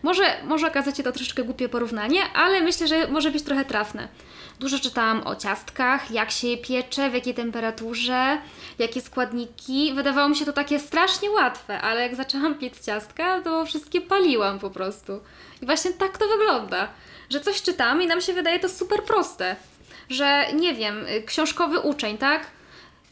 może, 0.04 0.24
może 0.44 0.68
okazać 0.68 0.98
się 0.98 1.04
to 1.04 1.12
troszeczkę 1.12 1.44
głupie 1.44 1.70
porównanie, 1.70 2.24
ale 2.36 2.62
myślę, 2.62 2.88
że 2.88 3.08
może 3.08 3.32
być 3.32 3.44
trochę 3.44 3.66
trafne. 3.66 4.08
Dużo 4.60 4.80
czytałam 4.80 5.28
o 5.28 5.36
ciastkach, 5.36 6.12
jak 6.12 6.32
się 6.32 6.48
je 6.48 6.58
piecze, 6.58 7.10
w 7.10 7.14
jakiej 7.14 7.34
temperaturze, 7.34 8.38
jakie 8.80 9.02
składniki. 9.02 9.94
Wydawało 9.94 10.30
mi 10.30 10.36
się 10.36 10.46
to 10.46 10.54
takie 10.54 10.80
strasznie 10.80 11.32
łatwe, 11.32 11.82
ale 11.82 12.02
jak 12.02 12.16
zaczęłam 12.16 12.56
piec 12.56 12.86
ciastka, 12.86 13.42
to 13.42 13.66
wszystkie 13.66 14.02
paliłam 14.02 14.60
po 14.60 14.70
prostu. 14.70 15.22
I 15.62 15.66
właśnie 15.66 15.94
tak 15.94 16.18
to 16.18 16.28
wygląda, 16.28 16.88
że 17.30 17.40
coś 17.40 17.62
czytam 17.62 18.02
i 18.02 18.08
nam 18.08 18.22
się 18.22 18.34
wydaje 18.34 18.60
to 18.60 18.70
super 18.70 19.04
proste. 19.04 19.56
Że 20.10 20.46
nie 20.54 20.74
wiem, 20.74 21.06
książkowy 21.26 21.80
uczeń, 21.80 22.18
tak? 22.18 22.48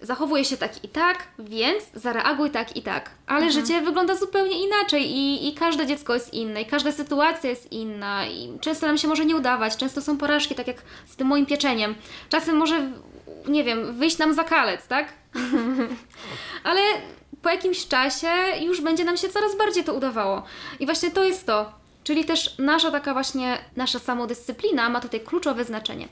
Zachowuje 0.01 0.45
się 0.45 0.57
tak 0.57 0.83
i 0.83 0.89
tak, 0.89 1.27
więc 1.39 1.83
zareaguj 1.93 2.51
tak 2.51 2.77
i 2.77 2.81
tak. 2.81 3.09
Ale 3.27 3.51
życie 3.51 3.81
wygląda 3.81 4.15
zupełnie 4.15 4.65
inaczej 4.65 5.11
i, 5.11 5.47
i 5.47 5.53
każde 5.53 5.87
dziecko 5.87 6.13
jest 6.13 6.33
inne, 6.33 6.61
i 6.61 6.65
każda 6.65 6.91
sytuacja 6.91 7.49
jest 7.49 7.71
inna, 7.71 8.27
i 8.27 8.59
często 8.61 8.87
nam 8.87 8.97
się 8.97 9.07
może 9.07 9.25
nie 9.25 9.35
udawać, 9.35 9.77
często 9.77 10.01
są 10.01 10.17
porażki, 10.17 10.55
tak 10.55 10.67
jak 10.67 10.81
z 11.05 11.15
tym 11.15 11.27
moim 11.27 11.45
pieczeniem. 11.45 11.95
Czasem 12.29 12.57
może 12.57 12.91
nie 13.47 13.63
wiem, 13.63 13.93
wyjść 13.93 14.17
nam 14.17 14.33
za 14.33 14.43
kalec, 14.43 14.87
tak? 14.87 15.13
Ale 16.63 16.81
po 17.41 17.49
jakimś 17.49 17.87
czasie 17.87 18.27
już 18.61 18.81
będzie 18.81 19.03
nam 19.03 19.17
się 19.17 19.29
coraz 19.29 19.57
bardziej 19.57 19.83
to 19.83 19.93
udawało. 19.93 20.43
I 20.79 20.85
właśnie 20.85 21.11
to 21.11 21.23
jest 21.23 21.45
to. 21.45 21.71
Czyli 22.03 22.25
też 22.25 22.57
nasza 22.57 22.91
taka 22.91 23.13
właśnie, 23.13 23.57
nasza 23.75 23.99
samodyscyplina 23.99 24.89
ma 24.89 25.01
tutaj 25.01 25.19
kluczowe 25.19 25.65
znaczenie. 25.65 26.07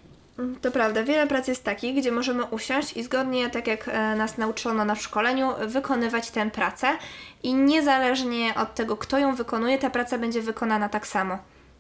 To 0.62 0.72
prawda, 0.72 1.04
wiele 1.04 1.28
prac 1.28 1.48
jest 1.48 1.64
takich, 1.64 1.96
gdzie 1.96 2.12
możemy 2.12 2.46
usiąść 2.46 2.98
i 2.98 3.04
zgodnie, 3.04 3.50
tak 3.50 3.68
jak 3.68 3.88
e, 3.88 4.16
nas 4.16 4.38
nauczono 4.38 4.86
na 4.86 4.96
szkoleniu, 4.96 5.50
wykonywać 5.68 6.32
tę 6.32 6.52
pracę 6.52 6.88
i 7.44 7.54
niezależnie 7.54 8.56
od 8.56 8.76
tego, 8.76 8.98
kto 8.98 9.18
ją 9.18 9.36
wykonuje, 9.36 9.78
ta 9.78 9.90
praca 9.90 10.18
będzie 10.18 10.42
wykonana 10.42 10.90
tak 10.90 11.08
samo. 11.08 11.38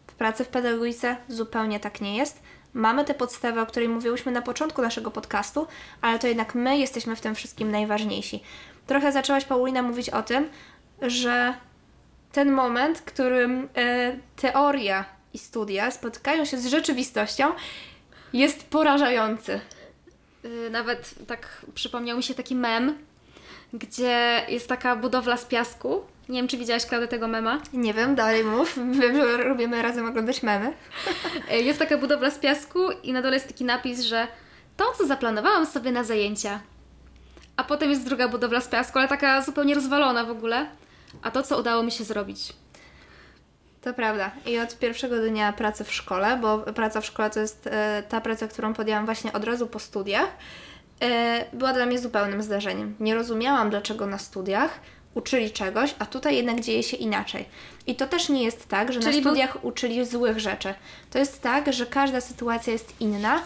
W 0.07 0.13
pracy 0.13 0.43
w 0.43 0.47
pedagogice 0.47 1.17
zupełnie 1.27 1.79
tak 1.79 2.01
nie 2.01 2.17
jest. 2.17 2.41
Mamy 2.73 3.05
te 3.05 3.13
podstawy, 3.13 3.61
o 3.61 3.65
której 3.65 3.89
mówiłyśmy 3.89 4.31
na 4.31 4.41
początku 4.41 4.81
naszego 4.81 5.11
podcastu, 5.11 5.67
ale 6.01 6.19
to 6.19 6.27
jednak 6.27 6.55
my 6.55 6.77
jesteśmy 6.77 7.15
w 7.15 7.21
tym 7.21 7.35
wszystkim 7.35 7.71
najważniejsi. 7.71 8.43
Trochę 8.87 9.11
zaczęłaś, 9.11 9.45
Paulina, 9.45 9.81
mówić 9.81 10.09
o 10.09 10.23
tym, 10.23 10.49
że 11.01 11.53
ten 12.31 12.51
moment, 12.51 12.97
w 12.97 13.03
którym 13.03 13.69
e, 13.75 14.17
teoria 14.35 15.05
i 15.33 15.37
studia 15.37 15.91
spotykają 15.91 16.45
się 16.45 16.57
z 16.57 16.65
rzeczywistością, 16.65 17.45
jest 18.33 18.69
porażający. 18.69 19.59
Yy, 20.43 20.69
Nawet 20.69 21.15
tak 21.27 21.65
przypomniał 21.73 22.17
mi 22.17 22.23
się 22.23 22.33
taki 22.33 22.55
mem, 22.55 22.97
gdzie 23.73 24.45
jest 24.47 24.69
taka 24.69 24.95
budowla 24.95 25.37
z 25.37 25.45
piasku. 25.45 26.01
Nie 26.29 26.39
wiem, 26.39 26.47
czy 26.47 26.57
widziałaś, 26.57 26.85
Klaudia, 26.85 27.07
tego 27.07 27.27
mema. 27.27 27.61
Nie 27.73 27.93
wiem, 27.93 28.15
dalej 28.15 28.43
mów. 28.43 28.75
Wiem, 28.99 29.15
że 29.15 29.37
lubimy 29.37 29.81
razem 29.81 30.05
oglądać 30.05 30.43
memy. 30.43 30.73
Yy, 31.51 31.61
Jest 31.67 31.79
taka 31.79 31.97
budowla 31.97 32.31
z 32.31 32.39
piasku 32.39 32.91
i 33.03 33.13
na 33.13 33.21
dole 33.21 33.33
jest 33.33 33.47
taki 33.47 33.65
napis, 33.65 34.01
że 34.01 34.27
to, 34.77 34.93
co 34.97 35.07
zaplanowałam 35.07 35.65
sobie 35.65 35.91
na 35.91 36.03
zajęcia. 36.03 36.59
A 37.57 37.63
potem 37.63 37.89
jest 37.89 38.05
druga 38.05 38.27
budowla 38.27 38.61
z 38.61 38.67
piasku, 38.67 38.99
ale 38.99 39.07
taka 39.07 39.41
zupełnie 39.41 39.75
rozwalona 39.75 40.23
w 40.23 40.29
ogóle. 40.29 40.65
A 41.21 41.31
to, 41.31 41.43
co 41.43 41.59
udało 41.59 41.83
mi 41.83 41.91
się 41.91 42.03
zrobić. 42.03 42.53
To 43.87 43.93
prawda. 43.93 44.31
I 44.45 44.59
od 44.59 44.79
pierwszego 44.79 45.19
dnia 45.19 45.53
pracy 45.53 45.83
w 45.83 45.93
szkole, 45.93 46.37
bo 46.41 46.57
praca 46.57 47.01
w 47.01 47.05
szkole 47.05 47.29
to 47.29 47.39
jest 47.39 47.67
e, 47.67 48.03
ta 48.09 48.21
praca, 48.21 48.47
którą 48.47 48.73
podjęłam 48.73 49.05
właśnie 49.05 49.33
od 49.33 49.43
razu 49.43 49.67
po 49.67 49.79
studiach, 49.79 50.27
e, 51.01 51.45
była 51.53 51.73
dla 51.73 51.85
mnie 51.85 51.99
zupełnym 51.99 52.43
zdarzeniem. 52.43 52.95
Nie 52.99 53.15
rozumiałam, 53.15 53.69
dlaczego 53.69 54.05
na 54.07 54.17
studiach 54.17 54.79
uczyli 55.13 55.51
czegoś, 55.51 55.95
a 55.99 56.05
tutaj 56.05 56.35
jednak 56.35 56.59
dzieje 56.59 56.83
się 56.83 56.97
inaczej. 56.97 57.45
I 57.87 57.95
to 57.95 58.07
też 58.07 58.29
nie 58.29 58.43
jest 58.43 58.67
tak, 58.67 58.93
że 58.93 58.99
Czyli 58.99 59.17
na 59.17 59.21
był- 59.21 59.31
studiach 59.31 59.65
uczyli 59.65 60.05
złych 60.05 60.39
rzeczy. 60.39 60.73
To 61.11 61.19
jest 61.19 61.41
tak, 61.41 61.73
że 61.73 61.85
każda 61.85 62.21
sytuacja 62.21 62.73
jest 62.73 62.93
inna 63.01 63.41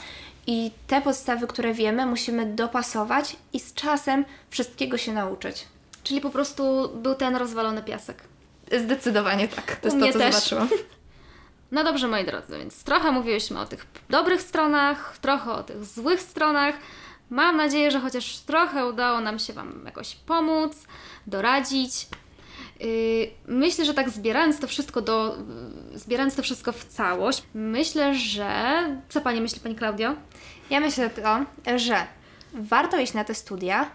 i 0.48 0.72
te 0.88 1.02
podstawy, 1.02 1.48
które 1.48 1.74
wiemy, 1.74 2.06
musimy 2.06 2.46
dopasować 2.46 3.36
i 3.54 3.60
z 3.60 3.74
czasem 3.74 4.26
wszystkiego 4.50 4.98
się 4.98 5.14
nauczyć. 5.14 5.68
Czyli 6.04 6.22
po 6.22 6.30
prostu 6.30 6.90
był 6.96 7.16
ten 7.16 7.36
rozwalony 7.36 7.84
piasek. 7.84 8.31
Zdecydowanie 8.80 9.48
tak. 9.48 9.76
To 9.76 9.82
U 9.82 9.86
jest 9.86 9.98
mnie 9.98 10.14
to, 10.14 10.20
co 10.20 10.26
też. 10.26 10.36
zobaczyłam. 10.36 10.70
No 11.72 11.84
dobrze, 11.84 12.08
moi 12.08 12.26
drodzy, 12.26 12.58
więc 12.58 12.84
trochę 12.84 13.12
mówiłyśmy 13.12 13.60
o 13.60 13.66
tych 13.66 13.86
dobrych 14.10 14.42
stronach, 14.42 15.18
trochę 15.22 15.52
o 15.52 15.64
tych 15.64 15.86
złych 15.86 16.22
stronach. 16.22 16.76
Mam 17.30 17.58
nadzieję, 17.58 17.92
że 17.92 18.00
chociaż 18.00 18.38
trochę 18.38 18.86
udało 18.86 19.20
nam 19.22 19.40
się 19.40 19.54
Wam 19.54 19.82
jakoś 19.86 20.16
pomóc, 20.16 20.74
doradzić. 21.28 22.08
Yy, 22.80 22.88
Myślę, 23.48 23.86
że 23.86 23.94
tak 23.94 24.10
zbierając 24.10 24.60
to 24.60 24.68
wszystko 24.68 25.02
do, 25.02 25.38
yy, 25.92 26.00
zbierając 26.00 26.36
to 26.36 26.42
wszystko 26.44 26.72
w 26.72 26.86
całość, 26.86 27.44
myślę, 27.54 28.16
że... 28.16 28.84
Co 29.10 29.22
Pani 29.22 29.42
myśli, 29.42 29.60
Pani 29.60 29.76
Klaudio? 29.76 30.16
Ja 30.70 30.80
myślę 30.80 31.10
to, 31.10 31.46
że 31.80 32.08
warto 32.54 33.00
iść 33.00 33.14
na 33.14 33.24
te 33.24 33.34
studia, 33.36 33.90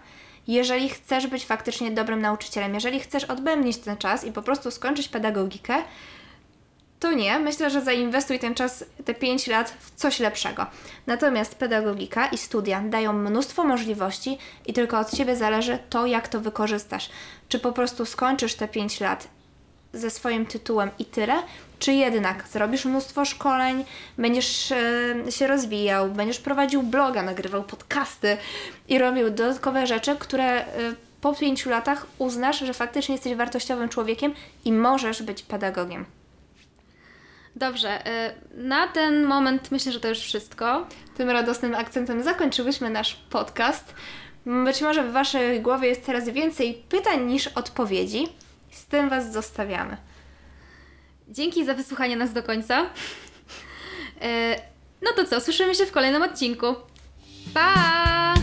jeżeli 0.47 0.89
chcesz 0.89 1.27
być 1.27 1.45
faktycznie 1.45 1.91
dobrym 1.91 2.21
nauczycielem, 2.21 2.73
jeżeli 2.73 2.99
chcesz 2.99 3.23
odbębnić 3.23 3.77
ten 3.77 3.97
czas 3.97 4.23
i 4.23 4.31
po 4.31 4.41
prostu 4.41 4.71
skończyć 4.71 5.07
pedagogikę, 5.07 5.75
to 6.99 7.13
nie. 7.13 7.39
Myślę, 7.39 7.69
że 7.69 7.81
zainwestuj 7.81 8.39
ten 8.39 8.55
czas, 8.55 8.85
te 9.05 9.13
5 9.13 9.47
lat 9.47 9.73
w 9.79 9.95
coś 9.95 10.19
lepszego. 10.19 10.65
Natomiast 11.07 11.55
pedagogika 11.55 12.27
i 12.27 12.37
studia 12.37 12.81
dają 12.81 13.13
mnóstwo 13.13 13.63
możliwości 13.63 14.37
i 14.65 14.73
tylko 14.73 14.99
od 14.99 15.15
Ciebie 15.15 15.35
zależy 15.35 15.79
to, 15.89 16.05
jak 16.05 16.27
to 16.27 16.39
wykorzystasz. 16.39 17.09
Czy 17.49 17.59
po 17.59 17.71
prostu 17.71 18.05
skończysz 18.05 18.55
te 18.55 18.67
5 18.67 18.99
lat 18.99 19.27
ze 19.93 20.09
swoim 20.09 20.45
tytułem 20.45 20.89
i 20.99 21.05
tyle, 21.05 21.43
czy 21.79 21.93
jednak 21.93 22.47
zrobisz 22.47 22.85
mnóstwo 22.85 23.25
szkoleń, 23.25 23.85
będziesz 24.17 24.71
e, 24.71 25.31
się 25.31 25.47
rozwijał, 25.47 26.09
będziesz 26.09 26.39
prowadził 26.39 26.83
bloga, 26.83 27.23
nagrywał 27.23 27.63
podcasty 27.63 28.37
i 28.87 28.99
robił 28.99 29.29
dodatkowe 29.29 29.87
rzeczy, 29.87 30.15
które 30.15 30.45
e, 30.45 30.67
po 31.21 31.35
pięciu 31.35 31.69
latach 31.69 32.07
uznasz, 32.17 32.59
że 32.59 32.73
faktycznie 32.73 33.15
jesteś 33.15 33.35
wartościowym 33.35 33.89
człowiekiem 33.89 34.33
i 34.65 34.73
możesz 34.73 35.23
być 35.23 35.43
pedagogiem. 35.43 36.05
Dobrze, 37.55 38.01
yy, 38.55 38.63
na 38.63 38.87
ten 38.87 39.25
moment 39.25 39.71
myślę, 39.71 39.91
że 39.91 39.99
to 39.99 40.07
już 40.07 40.19
wszystko. 40.19 40.87
Tym 41.17 41.29
radosnym 41.29 41.75
akcentem 41.75 42.23
zakończyłyśmy 42.23 42.89
nasz 42.89 43.15
podcast. 43.29 43.93
Być 44.45 44.81
może 44.81 45.03
w 45.03 45.11
Waszej 45.11 45.61
głowie 45.61 45.87
jest 45.87 46.05
teraz 46.05 46.29
więcej 46.29 46.83
pytań 46.89 47.25
niż 47.25 47.47
odpowiedzi. 47.47 48.27
Z 48.71 48.85
tym 48.85 49.09
Was 49.09 49.33
zostawiamy. 49.33 49.97
Dzięki 51.29 51.65
za 51.65 51.73
wysłuchanie 51.73 52.15
nas 52.15 52.33
do 52.33 52.43
końca. 52.43 52.81
Yy, 54.21 54.27
No 55.01 55.11
to 55.15 55.25
co, 55.25 55.41
słyszymy 55.41 55.75
się 55.75 55.85
w 55.85 55.91
kolejnym 55.91 56.21
odcinku. 56.23 56.75
Pa! 57.53 58.33